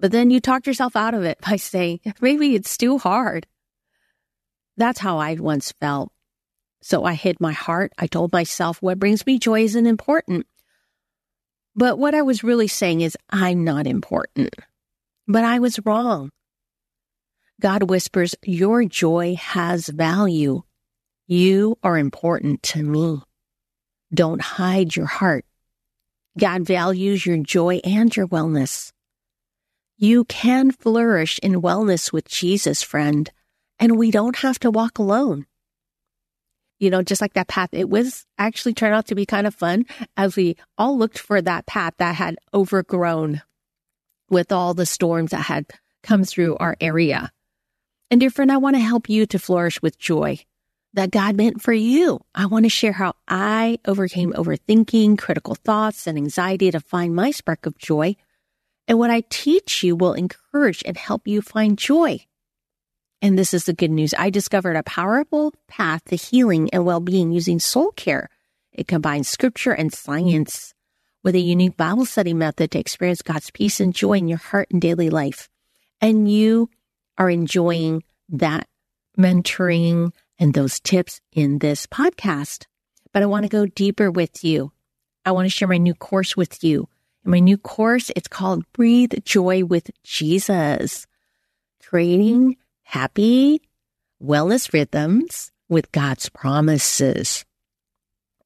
But 0.00 0.10
then 0.10 0.32
you 0.32 0.40
talked 0.40 0.66
yourself 0.66 0.96
out 0.96 1.14
of 1.14 1.22
it 1.22 1.38
by 1.48 1.54
saying, 1.54 2.00
maybe 2.20 2.56
it's 2.56 2.76
too 2.76 2.98
hard. 2.98 3.46
That's 4.76 4.98
how 4.98 5.18
I 5.18 5.34
once 5.34 5.72
felt. 5.80 6.10
So 6.86 7.04
I 7.04 7.14
hid 7.14 7.40
my 7.40 7.52
heart. 7.52 7.94
I 7.96 8.06
told 8.06 8.34
myself 8.34 8.82
what 8.82 8.98
brings 8.98 9.24
me 9.24 9.38
joy 9.38 9.62
isn't 9.64 9.86
important. 9.86 10.46
But 11.74 11.98
what 11.98 12.14
I 12.14 12.20
was 12.20 12.44
really 12.44 12.68
saying 12.68 13.00
is, 13.00 13.16
I'm 13.30 13.64
not 13.64 13.86
important. 13.86 14.54
But 15.26 15.44
I 15.44 15.60
was 15.60 15.80
wrong. 15.86 16.28
God 17.58 17.84
whispers, 17.84 18.34
Your 18.44 18.84
joy 18.84 19.34
has 19.36 19.88
value. 19.88 20.60
You 21.26 21.78
are 21.82 21.96
important 21.96 22.62
to 22.74 22.82
me. 22.82 23.22
Don't 24.12 24.42
hide 24.42 24.94
your 24.94 25.06
heart. 25.06 25.46
God 26.38 26.66
values 26.66 27.24
your 27.24 27.38
joy 27.38 27.80
and 27.82 28.14
your 28.14 28.28
wellness. 28.28 28.92
You 29.96 30.26
can 30.26 30.70
flourish 30.70 31.38
in 31.42 31.62
wellness 31.62 32.12
with 32.12 32.28
Jesus, 32.28 32.82
friend, 32.82 33.30
and 33.78 33.96
we 33.96 34.10
don't 34.10 34.36
have 34.36 34.58
to 34.58 34.70
walk 34.70 34.98
alone. 34.98 35.46
You 36.84 36.90
know, 36.90 37.02
just 37.02 37.22
like 37.22 37.32
that 37.32 37.48
path, 37.48 37.70
it 37.72 37.88
was 37.88 38.26
actually 38.36 38.74
turned 38.74 38.94
out 38.94 39.06
to 39.06 39.14
be 39.14 39.24
kind 39.24 39.46
of 39.46 39.54
fun 39.54 39.86
as 40.18 40.36
we 40.36 40.58
all 40.76 40.98
looked 40.98 41.18
for 41.18 41.40
that 41.40 41.64
path 41.64 41.94
that 41.96 42.14
had 42.14 42.36
overgrown 42.52 43.40
with 44.28 44.52
all 44.52 44.74
the 44.74 44.84
storms 44.84 45.30
that 45.30 45.46
had 45.46 45.64
come 46.02 46.24
through 46.24 46.58
our 46.58 46.76
area. 46.82 47.32
And 48.10 48.20
dear 48.20 48.28
friend, 48.28 48.52
I 48.52 48.58
want 48.58 48.76
to 48.76 48.80
help 48.80 49.08
you 49.08 49.24
to 49.24 49.38
flourish 49.38 49.80
with 49.80 49.98
joy 49.98 50.40
that 50.92 51.10
God 51.10 51.36
meant 51.36 51.62
for 51.62 51.72
you. 51.72 52.20
I 52.34 52.44
want 52.44 52.66
to 52.66 52.68
share 52.68 52.92
how 52.92 53.14
I 53.26 53.78
overcame 53.86 54.34
overthinking, 54.34 55.16
critical 55.16 55.54
thoughts, 55.54 56.06
and 56.06 56.18
anxiety 56.18 56.70
to 56.70 56.80
find 56.80 57.14
my 57.14 57.30
spark 57.30 57.64
of 57.64 57.78
joy. 57.78 58.14
And 58.86 58.98
what 58.98 59.10
I 59.10 59.22
teach 59.30 59.82
you 59.82 59.96
will 59.96 60.12
encourage 60.12 60.82
and 60.84 60.98
help 60.98 61.26
you 61.26 61.40
find 61.40 61.78
joy. 61.78 62.26
And 63.24 63.38
this 63.38 63.54
is 63.54 63.64
the 63.64 63.72
good 63.72 63.90
news. 63.90 64.12
I 64.18 64.28
discovered 64.28 64.76
a 64.76 64.82
powerful 64.82 65.54
path 65.66 66.04
to 66.08 66.14
healing 66.14 66.68
and 66.74 66.84
well-being 66.84 67.32
using 67.32 67.58
soul 67.58 67.90
care. 67.92 68.28
It 68.70 68.86
combines 68.86 69.30
scripture 69.30 69.72
and 69.72 69.90
science 69.90 70.74
with 71.22 71.34
a 71.34 71.40
unique 71.40 71.78
Bible 71.78 72.04
study 72.04 72.34
method 72.34 72.72
to 72.72 72.78
experience 72.78 73.22
God's 73.22 73.50
peace 73.50 73.80
and 73.80 73.94
joy 73.94 74.18
in 74.18 74.28
your 74.28 74.36
heart 74.36 74.68
and 74.70 74.78
daily 74.78 75.08
life. 75.08 75.48
And 76.02 76.30
you 76.30 76.68
are 77.16 77.30
enjoying 77.30 78.04
that 78.28 78.68
mentoring, 79.18 80.12
and 80.38 80.52
those 80.52 80.78
tips 80.78 81.22
in 81.32 81.60
this 81.60 81.86
podcast. 81.86 82.66
But 83.14 83.22
I 83.22 83.26
want 83.26 83.44
to 83.44 83.48
go 83.48 83.64
deeper 83.64 84.10
with 84.10 84.44
you. 84.44 84.70
I 85.24 85.32
want 85.32 85.46
to 85.46 85.50
share 85.50 85.66
my 85.66 85.78
new 85.78 85.94
course 85.94 86.36
with 86.36 86.62
you. 86.62 86.90
In 87.24 87.30
my 87.30 87.38
new 87.38 87.56
course, 87.56 88.10
it's 88.14 88.28
called 88.28 88.70
Breathe 88.74 89.14
Joy 89.24 89.64
with 89.64 89.90
Jesus. 90.02 91.06
creating 91.84 92.56
happy 92.84 93.62
wellness 94.22 94.72
rhythms 94.72 95.50
with 95.68 95.90
God's 95.92 96.28
promises. 96.28 97.44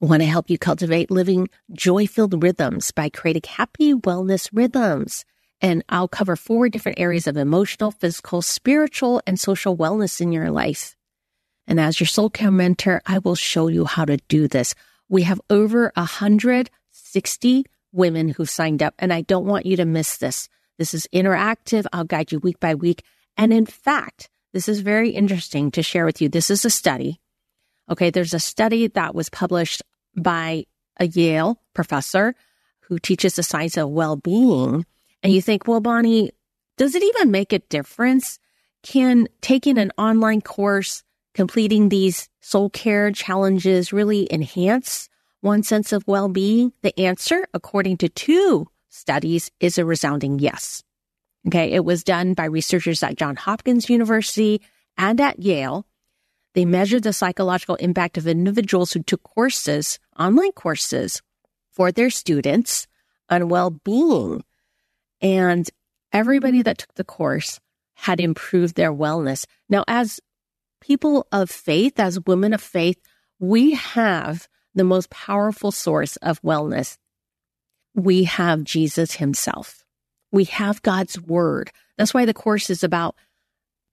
Want 0.01 0.23
to 0.23 0.29
help 0.29 0.49
you 0.49 0.59
cultivate 0.59 1.11
living 1.11 1.49
joy 1.73 2.07
filled 2.07 2.43
rhythms 2.43 2.93
by 2.93 3.09
creating 3.09 3.43
happy 3.47 3.95
wellness 3.95 4.49
rhythms. 4.53 5.25
And 5.61 5.85
I'll 5.89 6.09
cover 6.09 6.37
four 6.37 6.69
different 6.69 7.01
areas 7.01 7.27
of 7.27 7.37
emotional, 7.37 7.91
physical, 7.91 8.41
spiritual, 8.43 9.21
and 9.27 9.41
social 9.41 9.77
wellness 9.77 10.21
in 10.21 10.31
your 10.31 10.51
life. 10.51 10.97
And 11.67 11.81
as 11.81 11.99
your 11.99 12.07
soul 12.07 12.31
care 12.31 12.53
mentor, 12.53 13.03
I 13.07 13.19
will 13.19 13.35
show 13.35 13.67
you 13.69 13.85
how 13.85 14.05
to 14.05 14.19
do 14.29 14.47
this. 14.47 14.75
We 15.09 15.25
have 15.25 15.41
over 15.51 15.93
160 15.97 17.65
women 17.93 18.29
who 18.29 18.47
signed 18.47 18.83
up, 18.83 18.95
and 18.99 19.13
I 19.13 19.23
don't 19.23 19.47
want 19.47 19.67
you 19.67 19.77
to 19.77 19.85
miss 19.85 20.17
this. 20.19 20.49
This 20.79 20.95
is 20.95 21.09
interactive. 21.13 21.87
I'll 21.93 22.05
guide 22.05 22.31
you 22.31 22.39
week 22.39 22.61
by 22.61 22.77
week. 22.77 23.03
And 23.39 23.53
in 23.53 23.65
fact, 23.65 24.29
this 24.53 24.69
is 24.69 24.81
very 24.81 25.11
interesting 25.11 25.71
to 25.71 25.83
share 25.83 26.05
with 26.05 26.21
you. 26.21 26.29
This 26.29 26.51
is 26.51 26.65
a 26.65 26.71
study. 26.71 27.21
Okay. 27.89 28.11
There's 28.11 28.35
a 28.35 28.41
study 28.41 28.89
that 28.89 29.15
was 29.15 29.31
published 29.31 29.83
by 30.17 30.65
a 30.99 31.07
Yale 31.07 31.63
professor 31.75 32.35
who 32.81 32.99
teaches 32.99 33.37
the 33.37 33.43
science 33.43 33.77
of 33.77 33.89
well 33.89 34.17
being. 34.17 34.85
And 35.23 35.33
you 35.33 35.41
think, 35.41 35.69
well, 35.69 35.81
Bonnie, 35.81 36.33
does 36.77 36.95
it 36.95 37.03
even 37.03 37.31
make 37.31 37.53
a 37.53 37.61
difference? 37.61 38.39
Can 38.83 39.29
taking 39.41 39.79
an 39.79 39.93
online 39.99 40.41
course, 40.41 41.03
completing 41.35 41.89
these 41.89 42.29
soul 42.41 42.71
care 42.71 43.11
challenges 43.13 43.93
really 43.93 44.29
enhance 44.33 45.09
one 45.41 45.63
sense 45.63 45.93
of 45.93 46.07
well 46.07 46.29
being? 46.29 46.73
The 46.83 46.99
answer, 46.99 47.47
according 47.55 47.99
to 47.99 48.09
two 48.09 48.69
studies, 48.89 49.51
is 49.61 49.79
a 49.79 49.85
resounding 49.85 50.39
yes. 50.39 50.83
Okay. 51.47 51.73
It 51.73 51.85
was 51.85 52.05
done 52.05 52.35
by 52.35 52.45
researchers 52.45 53.03
at 53.03 53.17
Johns 53.17 53.41
Hopkins 53.41 53.89
University 53.89 54.61
and 54.97 55.21
at 55.21 55.39
Yale. 55.39 55.87
They 56.55 56.65
measured 56.65 57.05
the 57.05 57.13
psychological 57.13 57.77
impact 57.77 58.19
of 58.19 58.27
individuals 58.27 58.93
who 58.93 59.03
took 59.03 59.23
courses, 59.23 59.99
online 60.19 60.53
courses 60.53 61.23
for 61.71 61.93
their 61.93 62.11
students 62.11 62.87
on 63.29 63.49
well 63.49 63.71
being. 63.71 64.43
And 65.21 65.69
everybody 66.13 66.63
that 66.63 66.79
took 66.79 66.95
the 66.95 67.05
course 67.05 67.61
had 67.95 68.21
improved 68.21 68.77
their 68.77 68.93
wellness. 68.93 69.45
Now, 69.69 69.85
as 69.87 70.21
people 70.81 71.27
of 71.33 71.51
faith, 71.51 71.99
as 71.99 72.21
women 72.27 72.53
of 72.53 72.63
faith, 72.63 73.01
we 73.39 73.75
have 73.75 74.49
the 74.75 74.85
most 74.85 75.11
powerful 75.11 75.73
source 75.73 76.17
of 76.17 76.41
wellness. 76.43 76.97
We 77.95 78.25
have 78.25 78.65
Jesus 78.65 79.15
himself. 79.15 79.85
We 80.31 80.45
have 80.45 80.83
God's 80.83 81.21
word. 81.21 81.71
That's 81.97 82.15
why 82.15 82.25
the 82.25 82.35
course 82.35 82.71
is 82.71 82.85
about 82.85 83.17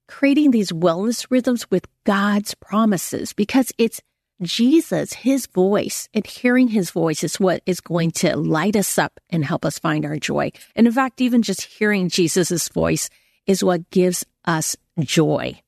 creating 0.07 0.51
these 0.51 0.71
wellness 0.71 1.27
rhythms 1.29 1.69
with 1.71 1.87
God's 2.03 2.53
promises 2.55 3.33
because 3.33 3.71
it's 3.77 4.01
Jesus, 4.41 5.13
his 5.13 5.47
voice, 5.47 6.09
and 6.13 6.27
hearing 6.27 6.67
his 6.67 6.91
voice 6.91 7.23
is 7.23 7.39
what 7.39 7.63
is 7.65 7.79
going 7.79 8.11
to 8.11 8.35
light 8.35 8.75
us 8.75 8.97
up 8.97 9.19
and 9.29 9.45
help 9.45 9.65
us 9.65 9.79
find 9.79 10.05
our 10.05 10.17
joy. 10.17 10.51
And 10.75 10.87
in 10.87 10.93
fact, 10.93 11.21
even 11.21 11.41
just 11.41 11.61
hearing 11.61 12.09
Jesus' 12.09 12.67
voice 12.67 13.09
is 13.47 13.63
what 13.63 13.89
gives 13.91 14.25
us 14.43 14.75
joy. 14.99 15.61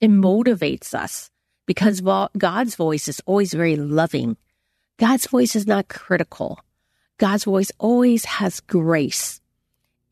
It 0.00 0.10
motivates 0.10 0.94
us 0.94 1.30
because 1.66 2.00
God's 2.00 2.76
voice 2.76 3.08
is 3.08 3.20
always 3.26 3.52
very 3.52 3.76
loving. 3.76 4.38
God's 4.98 5.26
voice 5.26 5.54
is 5.54 5.66
not 5.66 5.88
critical. 5.88 6.60
God's 7.18 7.44
voice 7.44 7.72
always 7.78 8.24
has 8.24 8.60
grace. 8.60 9.40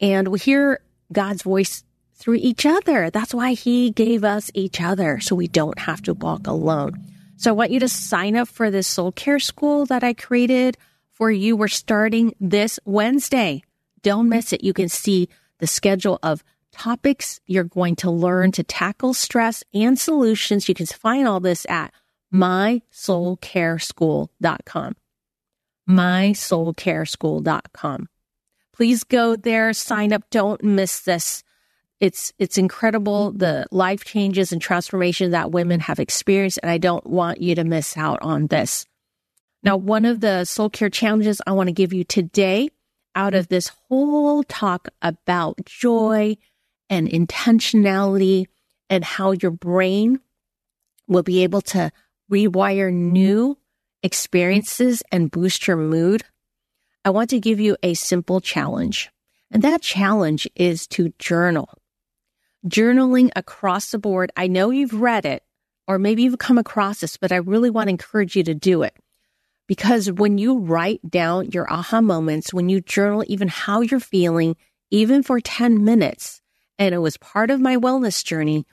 And 0.02 0.28
we 0.28 0.40
hear 0.40 0.80
God's 1.12 1.42
voice 1.42 1.84
through 2.14 2.34
each 2.34 2.66
other. 2.66 3.08
That's 3.10 3.32
why 3.32 3.54
he 3.54 3.90
gave 3.90 4.24
us 4.24 4.50
each 4.52 4.80
other 4.80 5.20
so 5.20 5.36
we 5.36 5.48
don't 5.48 5.78
have 5.78 6.02
to 6.02 6.12
walk 6.14 6.46
alone. 6.46 7.02
So 7.36 7.50
I 7.50 7.54
want 7.54 7.70
you 7.70 7.80
to 7.80 7.88
sign 7.88 8.36
up 8.36 8.48
for 8.48 8.70
this 8.70 8.86
soul 8.86 9.12
care 9.12 9.40
school 9.40 9.86
that 9.86 10.04
I 10.04 10.14
created 10.14 10.76
for 11.12 11.30
you. 11.30 11.56
We're 11.56 11.68
starting 11.68 12.34
this 12.40 12.80
Wednesday. 12.84 13.62
Don't 14.02 14.28
miss 14.28 14.52
it. 14.52 14.64
You 14.64 14.72
can 14.72 14.88
see 14.88 15.28
the 15.58 15.66
schedule 15.66 16.18
of 16.22 16.42
topics 16.72 17.40
you're 17.46 17.64
going 17.64 17.96
to 17.96 18.10
learn 18.10 18.52
to 18.52 18.64
tackle 18.64 19.14
stress 19.14 19.64
and 19.72 19.98
solutions. 19.98 20.68
You 20.68 20.74
can 20.74 20.84
find 20.86 21.26
all 21.28 21.40
this 21.40 21.64
at 21.68 21.92
mysoulcareschool.com. 22.32 24.96
mysoulcareschool.com. 25.88 28.08
Please 28.72 29.04
go 29.04 29.36
there, 29.36 29.72
sign 29.72 30.12
up. 30.12 30.24
Don't 30.30 30.62
miss 30.62 31.00
this. 31.00 31.44
It's, 32.00 32.32
it's 32.38 32.58
incredible 32.58 33.30
the 33.30 33.66
life 33.70 34.04
changes 34.04 34.52
and 34.52 34.60
transformation 34.60 35.30
that 35.30 35.52
women 35.52 35.80
have 35.80 36.00
experienced. 36.00 36.58
And 36.62 36.70
I 36.70 36.78
don't 36.78 37.06
want 37.06 37.40
you 37.40 37.54
to 37.54 37.64
miss 37.64 37.96
out 37.96 38.20
on 38.22 38.48
this. 38.48 38.86
Now, 39.62 39.76
one 39.76 40.04
of 40.04 40.20
the 40.20 40.44
soul 40.44 40.70
care 40.70 40.90
challenges 40.90 41.40
I 41.46 41.52
want 41.52 41.68
to 41.68 41.72
give 41.72 41.92
you 41.92 42.02
today 42.02 42.70
out 43.14 43.34
of 43.34 43.48
this 43.48 43.70
whole 43.88 44.42
talk 44.42 44.88
about 45.00 45.64
joy 45.64 46.36
and 46.90 47.08
intentionality 47.08 48.46
and 48.90 49.04
how 49.04 49.32
your 49.32 49.50
brain 49.50 50.20
will 51.06 51.22
be 51.22 51.42
able 51.42 51.60
to 51.60 51.92
rewire 52.30 52.92
new 52.92 53.58
experiences 54.02 55.02
and 55.12 55.30
boost 55.30 55.66
your 55.66 55.76
mood 55.76 56.24
I 57.04 57.10
want 57.10 57.30
to 57.30 57.40
give 57.40 57.58
you 57.58 57.76
a 57.82 57.94
simple 57.94 58.40
challenge. 58.40 59.10
And 59.50 59.62
that 59.62 59.82
challenge 59.82 60.48
is 60.54 60.86
to 60.88 61.12
journal. 61.18 61.68
Journaling 62.66 63.30
across 63.34 63.90
the 63.90 63.98
board. 63.98 64.30
I 64.36 64.46
know 64.46 64.70
you've 64.70 64.94
read 64.94 65.26
it 65.26 65.42
or 65.88 65.98
maybe 65.98 66.22
you've 66.22 66.38
come 66.38 66.58
across 66.58 67.00
this, 67.00 67.16
but 67.16 67.32
I 67.32 67.36
really 67.36 67.70
want 67.70 67.88
to 67.88 67.90
encourage 67.90 68.36
you 68.36 68.44
to 68.44 68.54
do 68.54 68.82
it. 68.82 68.94
Because 69.66 70.10
when 70.12 70.38
you 70.38 70.58
write 70.58 71.00
down 71.08 71.50
your 71.50 71.70
aha 71.72 72.00
moments, 72.00 72.54
when 72.54 72.68
you 72.68 72.80
journal 72.80 73.24
even 73.26 73.48
how 73.48 73.80
you're 73.80 74.00
feeling, 74.00 74.56
even 74.90 75.22
for 75.22 75.40
10 75.40 75.84
minutes, 75.84 76.40
and 76.78 76.94
it 76.94 76.98
was 76.98 77.16
part 77.16 77.50
of 77.50 77.60
my 77.60 77.76
wellness 77.76 78.24
journey, 78.24 78.64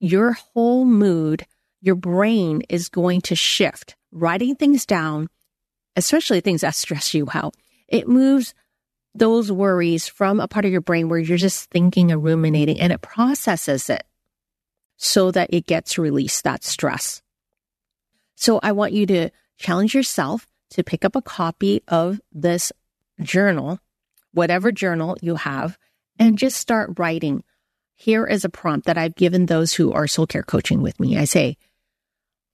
your 0.00 0.32
whole 0.32 0.84
mood, 0.84 1.46
your 1.80 1.94
brain 1.94 2.62
is 2.68 2.88
going 2.88 3.20
to 3.22 3.36
shift. 3.36 3.96
Writing 4.12 4.54
things 4.54 4.86
down, 4.86 5.28
especially 5.96 6.40
things 6.40 6.60
that 6.60 6.74
stress 6.74 7.14
you 7.14 7.28
out, 7.34 7.54
it 7.88 8.08
moves 8.08 8.54
those 9.14 9.50
worries 9.50 10.08
from 10.08 10.40
a 10.40 10.48
part 10.48 10.64
of 10.64 10.72
your 10.72 10.80
brain 10.80 11.08
where 11.08 11.18
you're 11.18 11.38
just 11.38 11.70
thinking 11.70 12.10
and 12.10 12.22
ruminating 12.22 12.80
and 12.80 12.92
it 12.92 13.00
processes 13.00 13.88
it 13.88 14.04
so 14.96 15.30
that 15.30 15.52
it 15.52 15.66
gets 15.66 15.98
released, 15.98 16.44
that 16.44 16.64
stress. 16.64 17.22
So 18.34 18.58
I 18.62 18.72
want 18.72 18.92
you 18.92 19.06
to 19.06 19.30
challenge 19.56 19.94
yourself 19.94 20.46
to 20.70 20.82
pick 20.82 21.04
up 21.04 21.14
a 21.14 21.22
copy 21.22 21.82
of 21.86 22.20
this 22.32 22.72
journal, 23.20 23.78
whatever 24.32 24.72
journal 24.72 25.16
you 25.20 25.36
have, 25.36 25.78
and 26.18 26.38
just 26.38 26.56
start 26.56 26.98
writing. 26.98 27.44
Here 27.94 28.26
is 28.26 28.44
a 28.44 28.48
prompt 28.48 28.86
that 28.86 28.98
I've 28.98 29.14
given 29.14 29.46
those 29.46 29.72
who 29.72 29.92
are 29.92 30.08
soul 30.08 30.26
care 30.26 30.42
coaching 30.42 30.82
with 30.82 30.98
me. 30.98 31.16
I 31.16 31.24
say, 31.24 31.56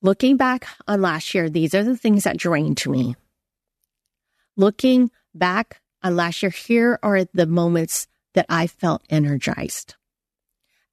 looking 0.02 0.36
back 0.36 0.66
on 0.86 1.00
last 1.00 1.34
year, 1.34 1.48
these 1.48 1.74
are 1.74 1.84
the 1.84 1.96
things 1.96 2.24
that 2.24 2.36
drained 2.36 2.84
me. 2.86 3.16
Looking 4.56 5.10
back 5.34 5.80
on 6.02 6.16
last 6.16 6.42
year, 6.42 6.50
here 6.50 6.98
are 7.02 7.24
the 7.32 7.46
moments 7.46 8.06
that 8.34 8.46
I 8.48 8.66
felt 8.66 9.02
energized. 9.10 9.94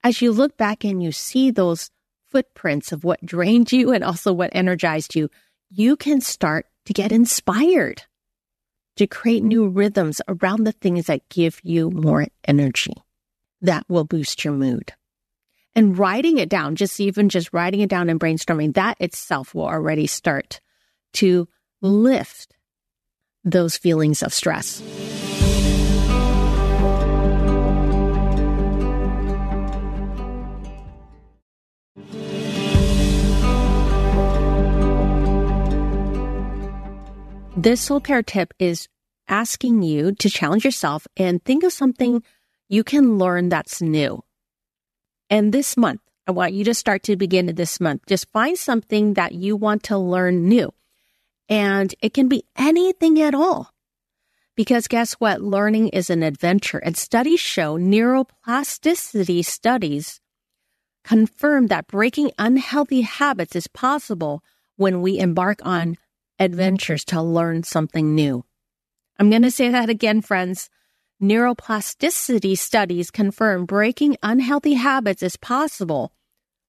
As 0.03 0.21
you 0.21 0.31
look 0.31 0.57
back 0.57 0.83
and 0.83 1.01
you 1.01 1.11
see 1.11 1.51
those 1.51 1.91
footprints 2.27 2.91
of 2.91 3.03
what 3.03 3.25
drained 3.25 3.71
you 3.71 3.91
and 3.91 4.03
also 4.03 4.33
what 4.33 4.51
energized 4.53 5.15
you, 5.15 5.29
you 5.69 5.95
can 5.95 6.21
start 6.21 6.65
to 6.85 6.93
get 6.93 7.11
inspired 7.11 8.03
to 8.95 9.07
create 9.07 9.43
new 9.43 9.67
rhythms 9.67 10.21
around 10.27 10.63
the 10.63 10.71
things 10.71 11.05
that 11.05 11.29
give 11.29 11.59
you 11.63 11.89
more 11.91 12.27
energy 12.45 12.93
that 13.61 13.83
will 13.87 14.03
boost 14.03 14.43
your 14.43 14.53
mood. 14.53 14.93
And 15.75 15.97
writing 15.97 16.39
it 16.39 16.49
down, 16.49 16.75
just 16.75 16.99
even 16.99 17.29
just 17.29 17.53
writing 17.53 17.81
it 17.81 17.89
down 17.89 18.09
and 18.09 18.19
brainstorming, 18.19 18.73
that 18.73 18.97
itself 18.99 19.53
will 19.53 19.67
already 19.67 20.07
start 20.07 20.59
to 21.13 21.47
lift 21.81 22.56
those 23.51 23.77
feelings 23.77 24.21
of 24.21 24.33
stress. 24.33 24.81
This 37.55 37.81
soul 37.81 37.99
care 37.99 38.21
tip 38.21 38.53
is 38.59 38.87
asking 39.27 39.81
you 39.81 40.13
to 40.13 40.29
challenge 40.29 40.63
yourself 40.63 41.07
and 41.17 41.43
think 41.43 41.63
of 41.63 41.73
something 41.73 42.23
you 42.69 42.83
can 42.83 43.17
learn 43.17 43.49
that's 43.49 43.81
new. 43.81 44.23
And 45.29 45.51
this 45.51 45.75
month, 45.75 46.01
I 46.27 46.31
want 46.31 46.53
you 46.53 46.63
to 46.65 46.73
start 46.73 47.03
to 47.03 47.15
begin 47.15 47.47
this 47.55 47.79
month. 47.79 48.03
Just 48.07 48.31
find 48.31 48.57
something 48.57 49.15
that 49.15 49.33
you 49.33 49.55
want 49.55 49.83
to 49.83 49.97
learn 49.97 50.47
new. 50.47 50.71
And 51.49 51.93
it 52.01 52.13
can 52.13 52.27
be 52.27 52.43
anything 52.57 53.21
at 53.21 53.33
all. 53.33 53.73
Because 54.55 54.87
guess 54.87 55.13
what? 55.13 55.41
Learning 55.41 55.89
is 55.89 56.09
an 56.09 56.23
adventure 56.23 56.79
and 56.79 56.97
studies 56.97 57.39
show 57.39 57.77
neuroplasticity 57.77 59.45
studies 59.45 60.19
confirm 61.07 61.67
that 61.67 61.87
breaking 61.87 62.31
unhealthy 62.37 63.01
habits 63.01 63.55
is 63.55 63.67
possible 63.67 64.43
when 64.75 65.01
we 65.01 65.17
embark 65.17 65.59
on 65.63 65.95
adventures 66.37 67.05
to 67.05 67.21
learn 67.21 67.63
something 67.63 68.13
new. 68.13 68.43
I'm 69.17 69.29
going 69.29 69.43
to 69.43 69.51
say 69.51 69.69
that 69.69 69.89
again, 69.89 70.21
friends. 70.21 70.69
Neuroplasticity 71.21 72.57
studies 72.57 73.09
confirm 73.09 73.65
breaking 73.65 74.17
unhealthy 74.21 74.73
habits 74.73 75.23
is 75.23 75.37
possible 75.37 76.11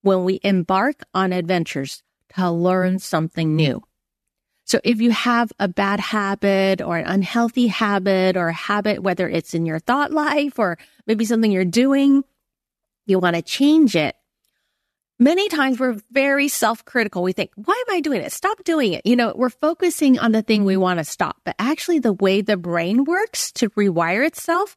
when 0.02 0.24
we 0.24 0.40
embark 0.44 1.02
on 1.12 1.32
adventures 1.32 2.02
to 2.36 2.50
learn 2.50 2.98
something 2.98 3.56
new. 3.56 3.82
So 4.68 4.78
if 4.84 5.00
you 5.00 5.10
have 5.12 5.50
a 5.58 5.66
bad 5.66 5.98
habit 5.98 6.82
or 6.82 6.98
an 6.98 7.06
unhealthy 7.06 7.68
habit 7.68 8.36
or 8.36 8.48
a 8.48 8.52
habit, 8.52 9.02
whether 9.02 9.26
it's 9.26 9.54
in 9.54 9.64
your 9.64 9.78
thought 9.78 10.12
life 10.12 10.58
or 10.58 10.76
maybe 11.06 11.24
something 11.24 11.50
you're 11.50 11.64
doing, 11.64 12.22
you 13.06 13.18
want 13.18 13.34
to 13.36 13.40
change 13.40 13.96
it. 13.96 14.14
Many 15.18 15.48
times 15.48 15.80
we're 15.80 15.96
very 16.12 16.48
self 16.48 16.84
critical. 16.84 17.22
We 17.22 17.32
think, 17.32 17.50
why 17.56 17.82
am 17.88 17.96
I 17.96 18.00
doing 18.00 18.20
it? 18.20 18.30
Stop 18.30 18.62
doing 18.62 18.92
it. 18.92 19.06
You 19.06 19.16
know, 19.16 19.32
we're 19.34 19.48
focusing 19.48 20.18
on 20.18 20.32
the 20.32 20.42
thing 20.42 20.66
we 20.66 20.76
want 20.76 20.98
to 20.98 21.04
stop. 21.04 21.38
But 21.46 21.56
actually, 21.58 22.00
the 22.00 22.12
way 22.12 22.42
the 22.42 22.58
brain 22.58 23.04
works 23.04 23.50
to 23.52 23.70
rewire 23.70 24.26
itself 24.26 24.76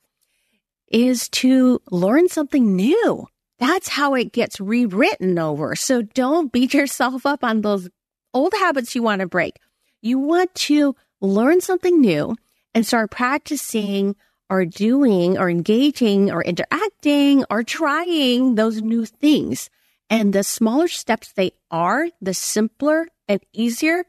is 0.88 1.28
to 1.30 1.82
learn 1.92 2.30
something 2.30 2.78
new. 2.78 3.28
That's 3.60 3.90
how 3.90 4.16
it 4.16 4.32
gets 4.32 4.62
rewritten 4.62 5.38
over. 5.38 5.76
So 5.76 6.02
don't 6.02 6.50
beat 6.50 6.74
yourself 6.74 7.26
up 7.26 7.44
on 7.44 7.60
those 7.60 7.90
old 8.34 8.54
habits 8.54 8.96
you 8.96 9.04
want 9.04 9.20
to 9.20 9.28
break. 9.28 9.58
You 10.02 10.20
want 10.20 10.54
to 10.56 10.96
learn 11.22 11.62
something 11.62 12.02
new 12.02 12.36
and 12.74 12.86
start 12.86 13.12
practicing 13.12 14.16
or 14.50 14.66
doing 14.66 15.38
or 15.38 15.50
engaging 15.50 16.32
or 16.32 16.44
interacting 16.44 17.46
or 17.50 17.64
trying 17.64 18.56
those 18.56 18.82
new 18.82 19.06
things. 19.06 19.70
And 20.10 20.34
the 20.34 20.44
smaller 20.44 20.88
steps 20.88 21.32
they 21.32 21.52
are, 21.70 22.08
the 22.20 22.34
simpler 22.34 23.08
and 23.30 23.42
easier, 23.54 24.04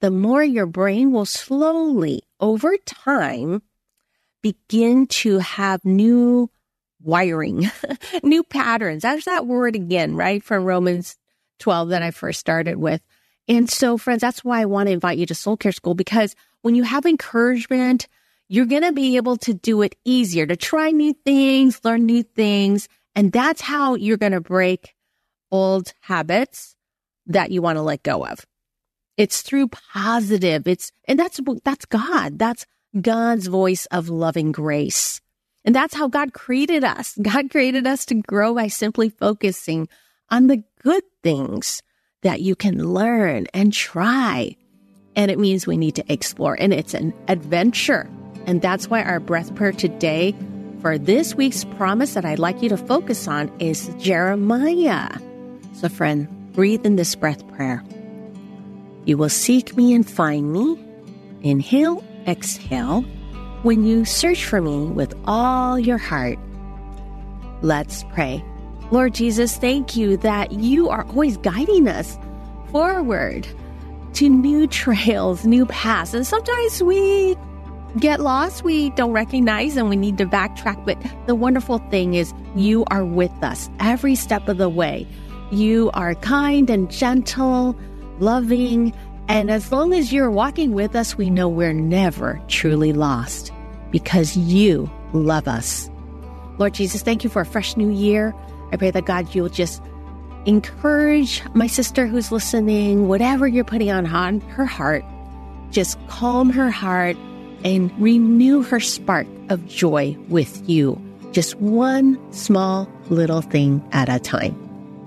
the 0.00 0.10
more 0.10 0.42
your 0.42 0.66
brain 0.66 1.12
will 1.12 1.26
slowly 1.26 2.22
over 2.40 2.76
time 2.84 3.62
begin 4.42 5.06
to 5.06 5.38
have 5.38 5.84
new 5.84 6.50
wiring, 7.00 7.70
new 8.22 8.42
patterns. 8.42 9.02
That's 9.02 9.26
that 9.26 9.46
word 9.46 9.76
again, 9.76 10.16
right? 10.16 10.42
From 10.42 10.64
Romans 10.64 11.16
12 11.60 11.90
that 11.90 12.02
I 12.02 12.10
first 12.10 12.40
started 12.40 12.76
with. 12.76 13.00
And 13.48 13.68
so, 13.70 13.98
friends, 13.98 14.20
that's 14.20 14.44
why 14.44 14.60
I 14.60 14.64
want 14.64 14.88
to 14.88 14.92
invite 14.92 15.18
you 15.18 15.26
to 15.26 15.34
Soul 15.34 15.56
Care 15.56 15.72
School 15.72 15.94
because 15.94 16.34
when 16.62 16.74
you 16.74 16.82
have 16.82 17.04
encouragement, 17.04 18.08
you're 18.48 18.66
going 18.66 18.82
to 18.82 18.92
be 18.92 19.16
able 19.16 19.36
to 19.38 19.54
do 19.54 19.82
it 19.82 19.96
easier 20.04 20.46
to 20.46 20.56
try 20.56 20.90
new 20.90 21.12
things, 21.24 21.80
learn 21.84 22.06
new 22.06 22.22
things. 22.22 22.88
And 23.14 23.32
that's 23.32 23.60
how 23.60 23.94
you're 23.94 24.16
going 24.16 24.32
to 24.32 24.40
break 24.40 24.94
old 25.50 25.92
habits 26.00 26.74
that 27.26 27.50
you 27.50 27.62
want 27.62 27.76
to 27.76 27.82
let 27.82 28.02
go 28.02 28.26
of. 28.26 28.44
It's 29.16 29.42
through 29.42 29.68
positive. 29.68 30.66
It's, 30.66 30.90
and 31.06 31.18
that's, 31.18 31.40
that's 31.64 31.84
God. 31.84 32.38
That's 32.38 32.66
God's 33.00 33.46
voice 33.46 33.86
of 33.86 34.08
loving 34.08 34.52
grace. 34.52 35.20
And 35.64 35.74
that's 35.74 35.94
how 35.94 36.08
God 36.08 36.32
created 36.32 36.84
us. 36.84 37.16
God 37.20 37.50
created 37.50 37.86
us 37.86 38.04
to 38.06 38.16
grow 38.16 38.54
by 38.54 38.68
simply 38.68 39.08
focusing 39.08 39.88
on 40.30 40.46
the 40.46 40.62
good 40.82 41.02
things 41.22 41.82
that 42.24 42.40
you 42.40 42.56
can 42.56 42.92
learn 42.92 43.46
and 43.54 43.72
try. 43.72 44.56
And 45.14 45.30
it 45.30 45.38
means 45.38 45.66
we 45.66 45.76
need 45.76 45.94
to 45.94 46.12
explore, 46.12 46.56
and 46.58 46.74
it's 46.74 46.94
an 46.94 47.14
adventure. 47.28 48.10
And 48.46 48.60
that's 48.60 48.90
why 48.90 49.02
our 49.02 49.20
breath 49.20 49.54
prayer 49.54 49.72
today 49.72 50.34
for 50.80 50.98
this 50.98 51.34
week's 51.34 51.64
promise 51.64 52.14
that 52.14 52.24
I'd 52.24 52.38
like 52.38 52.62
you 52.62 52.68
to 52.70 52.76
focus 52.76 53.28
on 53.28 53.52
is 53.60 53.88
Jeremiah. 53.98 55.08
So, 55.74 55.88
friend, 55.88 56.28
breathe 56.52 56.84
in 56.84 56.96
this 56.96 57.14
breath 57.14 57.46
prayer. 57.52 57.84
You 59.04 59.16
will 59.16 59.28
seek 59.28 59.76
me 59.76 59.94
and 59.94 60.08
find 60.08 60.52
me. 60.52 60.82
Inhale, 61.42 62.02
exhale 62.26 63.02
when 63.62 63.84
you 63.84 64.04
search 64.04 64.44
for 64.44 64.60
me 64.60 64.86
with 64.86 65.14
all 65.26 65.78
your 65.78 65.98
heart. 65.98 66.38
Let's 67.62 68.04
pray. 68.12 68.44
Lord 68.94 69.12
Jesus, 69.12 69.56
thank 69.56 69.96
you 69.96 70.16
that 70.18 70.52
you 70.52 70.88
are 70.88 71.04
always 71.06 71.36
guiding 71.38 71.88
us 71.88 72.16
forward 72.70 73.44
to 74.12 74.28
new 74.28 74.66
trails, 74.68 75.44
new 75.44 75.66
paths. 75.66 76.14
And 76.14 76.24
sometimes 76.24 76.80
we 76.80 77.36
get 77.98 78.20
lost, 78.20 78.62
we 78.62 78.90
don't 78.90 79.10
recognize, 79.10 79.76
and 79.76 79.88
we 79.88 79.96
need 79.96 80.16
to 80.18 80.26
backtrack. 80.26 80.84
But 80.84 80.96
the 81.26 81.34
wonderful 81.34 81.78
thing 81.90 82.14
is, 82.14 82.32
you 82.54 82.84
are 82.92 83.04
with 83.04 83.32
us 83.42 83.68
every 83.80 84.14
step 84.14 84.46
of 84.46 84.58
the 84.58 84.68
way. 84.68 85.08
You 85.50 85.90
are 85.94 86.14
kind 86.14 86.70
and 86.70 86.88
gentle, 86.88 87.76
loving, 88.20 88.94
and 89.26 89.50
as 89.50 89.72
long 89.72 89.92
as 89.92 90.12
you're 90.12 90.30
walking 90.30 90.70
with 90.70 90.94
us, 90.94 91.18
we 91.18 91.30
know 91.30 91.48
we're 91.48 91.72
never 91.72 92.40
truly 92.46 92.92
lost 92.92 93.50
because 93.90 94.36
you 94.36 94.88
love 95.12 95.48
us. 95.48 95.90
Lord 96.58 96.74
Jesus, 96.74 97.02
thank 97.02 97.24
you 97.24 97.30
for 97.30 97.42
a 97.42 97.46
fresh 97.46 97.76
new 97.76 97.90
year. 97.90 98.32
I 98.74 98.76
pray 98.76 98.90
that 98.90 99.04
God, 99.04 99.32
you'll 99.36 99.48
just 99.48 99.80
encourage 100.46 101.44
my 101.54 101.68
sister 101.68 102.08
who's 102.08 102.32
listening, 102.32 103.06
whatever 103.06 103.46
you're 103.46 103.62
putting 103.62 103.88
on 103.92 104.04
her 104.04 104.66
heart, 104.66 105.04
just 105.70 105.96
calm 106.08 106.50
her 106.50 106.72
heart 106.72 107.16
and 107.64 107.92
renew 108.02 108.62
her 108.62 108.80
spark 108.80 109.28
of 109.48 109.64
joy 109.68 110.16
with 110.28 110.68
you. 110.68 111.00
Just 111.30 111.54
one 111.60 112.18
small 112.32 112.90
little 113.10 113.42
thing 113.42 113.80
at 113.92 114.08
a 114.08 114.18
time. 114.18 114.56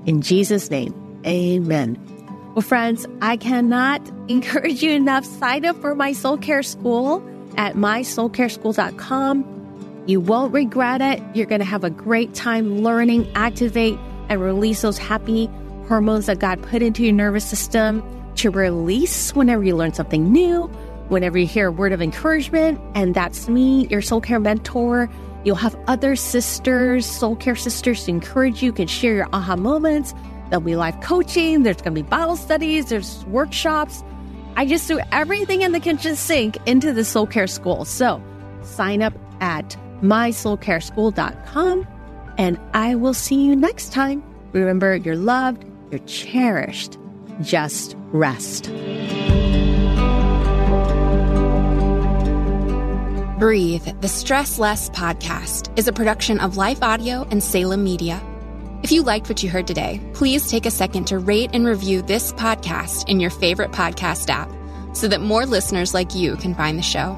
In 0.06 0.22
Jesus' 0.22 0.72
name, 0.72 0.94
amen. 1.26 2.00
Well, 2.56 2.62
friends, 2.62 3.06
I 3.22 3.36
cannot 3.36 4.02
encourage 4.30 4.82
you 4.82 4.92
enough. 4.92 5.26
Sign 5.26 5.66
up 5.66 5.76
for 5.82 5.94
my 5.94 6.14
soul 6.14 6.38
care 6.38 6.64
school 6.64 7.22
at 7.58 7.76
mysoulcareschool.com. 7.76 9.57
You 10.08 10.22
won't 10.22 10.54
regret 10.54 11.02
it. 11.02 11.22
You're 11.34 11.46
going 11.46 11.60
to 11.60 11.66
have 11.66 11.84
a 11.84 11.90
great 11.90 12.34
time 12.34 12.80
learning, 12.80 13.30
activate, 13.36 14.00
and 14.30 14.42
release 14.42 14.82
those 14.82 14.98
happy 14.98 15.50
hormones 15.90 16.28
that 16.28 16.40
God 16.40 16.64
put 16.64 16.82
into 16.82 17.04
your 17.04 17.12
nervous 17.12 17.44
system 17.44 18.02
to 18.36 18.50
release 18.50 19.36
whenever 19.36 19.66
you 19.66 19.76
learn 19.76 19.94
something 19.94 20.32
new, 20.32 20.64
whenever 21.10 21.38
you 21.38 21.46
hear 21.46 21.68
a 21.68 21.72
word 21.74 21.92
of 21.92 22.02
encouragement. 22.02 22.80
And 22.96 23.16
that's 23.16 23.50
me, 23.50 23.86
your 23.88 24.02
soul 24.02 24.22
care 24.22 24.40
mentor. 24.40 25.10
You'll 25.44 25.58
have 25.58 25.78
other 25.88 26.16
sisters, 26.16 27.06
soul 27.06 27.36
care 27.36 27.58
sisters 27.58 28.06
to 28.06 28.12
encourage 28.12 28.64
you, 28.64 28.72
can 28.72 28.88
share 28.88 29.14
your 29.14 29.28
aha 29.34 29.58
moments. 29.58 30.14
There'll 30.50 30.62
be 30.62 30.78
live 30.78 31.02
coaching, 31.02 31.64
there's 31.64 31.82
going 31.82 31.96
to 31.96 32.02
be 32.02 32.08
Bible 32.08 32.38
studies, 32.38 32.86
there's 32.86 33.26
workshops. 33.26 34.06
I 34.56 34.66
just 34.66 34.88
threw 34.88 35.00
everything 35.12 35.64
in 35.64 35.74
the 35.74 35.82
kitchen 35.82 36.16
sink 36.16 36.58
into 36.66 36.94
the 36.94 37.04
soul 37.04 37.28
care 37.28 37.48
school. 37.48 37.84
So 37.84 38.24
sign 38.62 39.02
up 39.02 39.14
at 39.42 39.76
mysoulcareschool.com 40.02 41.88
and 42.38 42.60
I 42.74 42.96
will 42.96 43.14
see 43.14 43.44
you 43.44 43.56
next 43.56 43.92
time. 43.92 44.24
Remember, 44.54 44.96
you're 44.96 45.16
loved, 45.16 45.66
you're 45.92 46.00
cherished. 46.02 46.98
Just 47.42 47.96
rest. 48.12 48.72
Breathe, 53.40 53.88
the 54.02 54.08
Stress 54.08 54.58
Less 54.58 54.90
podcast, 54.90 55.78
is 55.78 55.88
a 55.88 55.94
production 55.94 56.40
of 56.40 56.58
Life 56.58 56.82
Audio 56.82 57.28
and 57.30 57.44
Salem 57.44 57.84
Media. 57.84 58.20
If 58.82 58.92
you 58.92 59.04
liked 59.04 59.30
what 59.30 59.44
you 59.44 59.50
heard 59.50 59.68
today, 59.68 60.02
please 60.14 60.50
take 60.50 60.66
a 60.66 60.72
second 60.72 61.06
to 61.06 61.20
rate 61.20 61.52
and 61.54 61.66
review 61.66 62.02
this 62.02 62.34
podcast 62.34 63.08
in 63.08 63.20
your 63.20 63.30
favorite 63.30 63.72
podcast 63.72 64.30
app 64.30 64.50
so 64.96 65.08
that 65.08 65.22
more 65.22 65.46
listeners 65.46 65.94
like 65.94 66.16
you 66.16 66.36
can 66.38 66.56
find 66.56 66.80
the 66.80 66.84
show. 66.84 67.16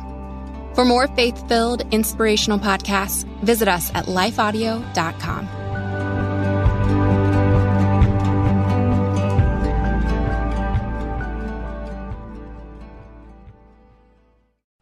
For 0.76 0.86
more 0.86 1.08
faith 1.08 1.48
filled, 1.48 1.82
inspirational 1.94 2.60
podcasts, 2.60 3.26
visit 3.42 3.68
us 3.68 3.94
at 3.94 4.06
lifeaudio.com. 4.06 5.50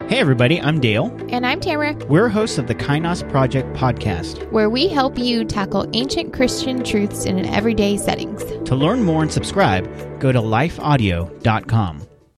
Hey, 0.08 0.20
everybody, 0.20 0.58
I'm 0.60 0.80
Dale. 0.80 1.14
And 1.28 1.44
I'm 1.46 1.60
Tamara. 1.60 1.94
We're 2.06 2.30
hosts 2.30 2.56
of 2.56 2.66
the 2.66 2.74
Kainos 2.74 3.28
Project 3.28 3.76
podcast, 3.76 4.50
where 4.50 4.70
we 4.70 4.88
help 4.88 5.18
you 5.18 5.44
tackle 5.44 5.86
ancient 5.92 6.32
Christian 6.32 6.82
truths 6.82 7.26
in 7.26 7.38
an 7.38 7.44
everyday 7.44 7.98
settings. 7.98 8.42
To 8.68 8.74
learn 8.74 9.02
more 9.02 9.22
and 9.22 9.30
subscribe, 9.30 9.84
go 10.18 10.32
to 10.32 10.40
lifeaudio.com. 10.40 12.07